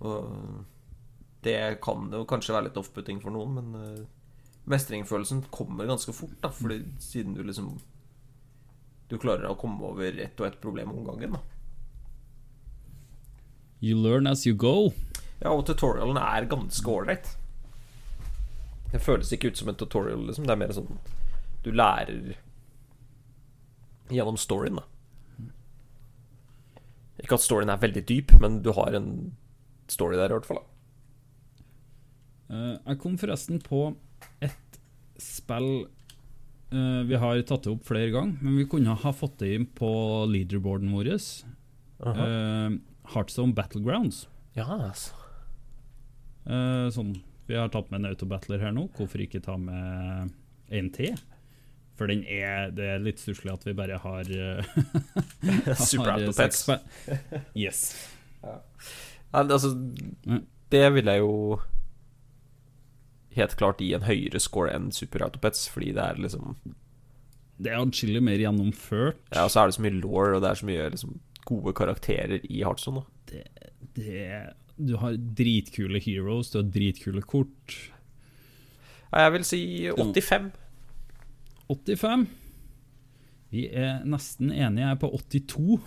[0.00, 0.64] Og
[1.44, 4.06] det kan jo kanskje være litt off-putting for noen, men uh,
[4.68, 7.76] mestringsfølelsen kommer ganske fort, da, fordi siden du liksom
[9.08, 11.42] Du klarer å komme over ett og ett problem om gangen, da.
[13.80, 14.92] you learn as you go.
[15.38, 17.36] Ja, og tutorialen er ganske ålreit.
[18.90, 20.46] Det føles ikke ut som en tutorial, liksom.
[20.48, 20.98] Det er mer sånn
[21.62, 22.34] Du lærer
[24.10, 24.84] gjennom storyen, da.
[27.22, 29.10] Ikke at storyen er veldig dyp, men du har en
[29.90, 30.60] story der, i hvert fall.
[30.60, 30.76] da
[32.46, 33.88] Eh, jeg kom forresten på
[34.44, 34.76] et
[35.18, 35.86] spill
[36.70, 39.66] eh, Vi har tatt det opp flere ganger, men vi kunne ha fått det inn
[39.66, 39.90] på
[40.30, 41.14] leaderboarden vår.
[42.06, 44.24] Uh Heartstone Battlegrounds.
[44.58, 45.14] Ja, altså.
[46.42, 47.12] Eh, sånn,
[47.46, 48.88] vi har tatt med en autobattler her nå.
[48.96, 50.32] Hvorfor ikke ta med
[50.74, 51.14] en til?
[51.96, 54.66] For den er, det er litt stusslig at vi bare har, eh,
[55.80, 57.86] Super har, eh, seks spe- Yes.
[58.44, 58.58] Ja,
[59.42, 59.70] altså,
[60.70, 61.32] det vil jeg jo
[63.36, 66.54] helt klart gi en høyere score enn Super Autopets, fordi det er liksom
[67.60, 69.18] Det er atskillig mer gjennomført.
[69.32, 71.16] Ja, og så er det så mye law, og det er så mye liksom,
[71.48, 73.02] gode karakterer i Heartstone.
[73.32, 73.40] Da.
[73.96, 74.28] Det,
[74.76, 77.76] du har dritkule heroes, du har dritkule kort.
[79.08, 79.60] Ja, jeg vil si
[79.96, 80.50] 85.
[81.72, 82.26] 85.
[83.54, 85.80] Vi er nesten enige, jeg er på 82.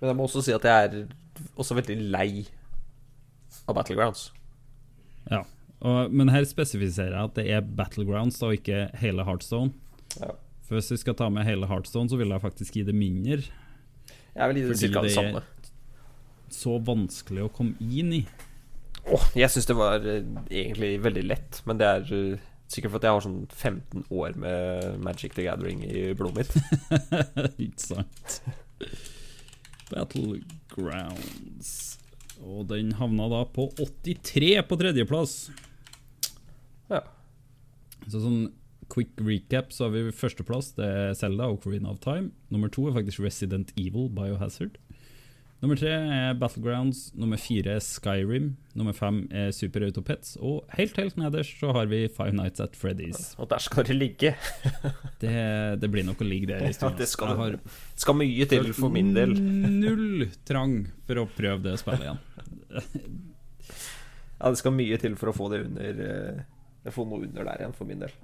[0.00, 2.44] Men jeg må også si at jeg er også veldig lei
[3.68, 4.28] av Battlegrounds.
[5.30, 5.42] Ja.
[5.80, 9.72] Og, men her spesifiserer jeg at det er Battlegrounds og ikke hele Heartstone.
[10.20, 10.32] Ja.
[10.66, 13.40] For hvis vi skal ta med hele Heartstone, så vil jeg faktisk gi det mindre.
[14.36, 15.42] Jeg vil gi det Fordi det er- samme.
[16.50, 18.24] Så vanskelig å komme inn i.
[19.10, 22.40] Åh, jeg syns det var eh, egentlig veldig lett, men det er eh,
[22.70, 26.52] sikkert fordi jeg har sånn 15 år med Magic the Gathering i blodet mitt.
[27.66, 28.36] ikke sant?
[29.90, 31.72] Battlegrounds.
[32.40, 35.34] Og den havna da på 83 på tredjeplass.
[36.90, 37.02] Ja.
[38.06, 38.40] Så sånn
[38.90, 42.32] quick recap, så har vi førsteplass, det er Zelda Ocarina of Time.
[42.50, 44.78] Nummer to er faktisk Resident Evil Biohazard.
[45.60, 47.10] Nummer tre er Battlegrounds.
[47.20, 48.46] Nummer fire er Skyrim.
[48.78, 50.38] Nummer fem er Super Autopets.
[50.40, 53.34] Og helt helt nederst så har vi Five Nights at Freddy's.
[53.36, 54.32] Og der skal det ligge.
[55.20, 55.34] Det,
[55.82, 56.96] det blir nok å ligge der i Ja, stund.
[56.96, 57.58] det skal har
[58.00, 59.34] skal mye til for min del.
[59.36, 62.22] Null trang for å prøve det spillet igjen.
[64.40, 67.60] Ja, det skal mye til for å få det under eh, Få noe under der
[67.60, 68.16] igjen, for min del.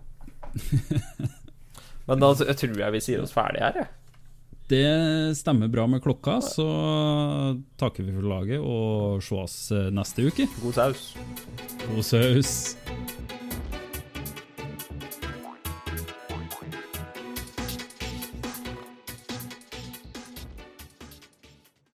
[2.08, 3.92] Men da jeg tror jeg vi sier oss ferdig her, jeg.
[4.66, 6.66] Det stemmer bra med klokka, så
[7.78, 10.48] takker vi for laget og sees neste uke.
[10.62, 11.04] God saus.
[11.86, 12.56] God saus.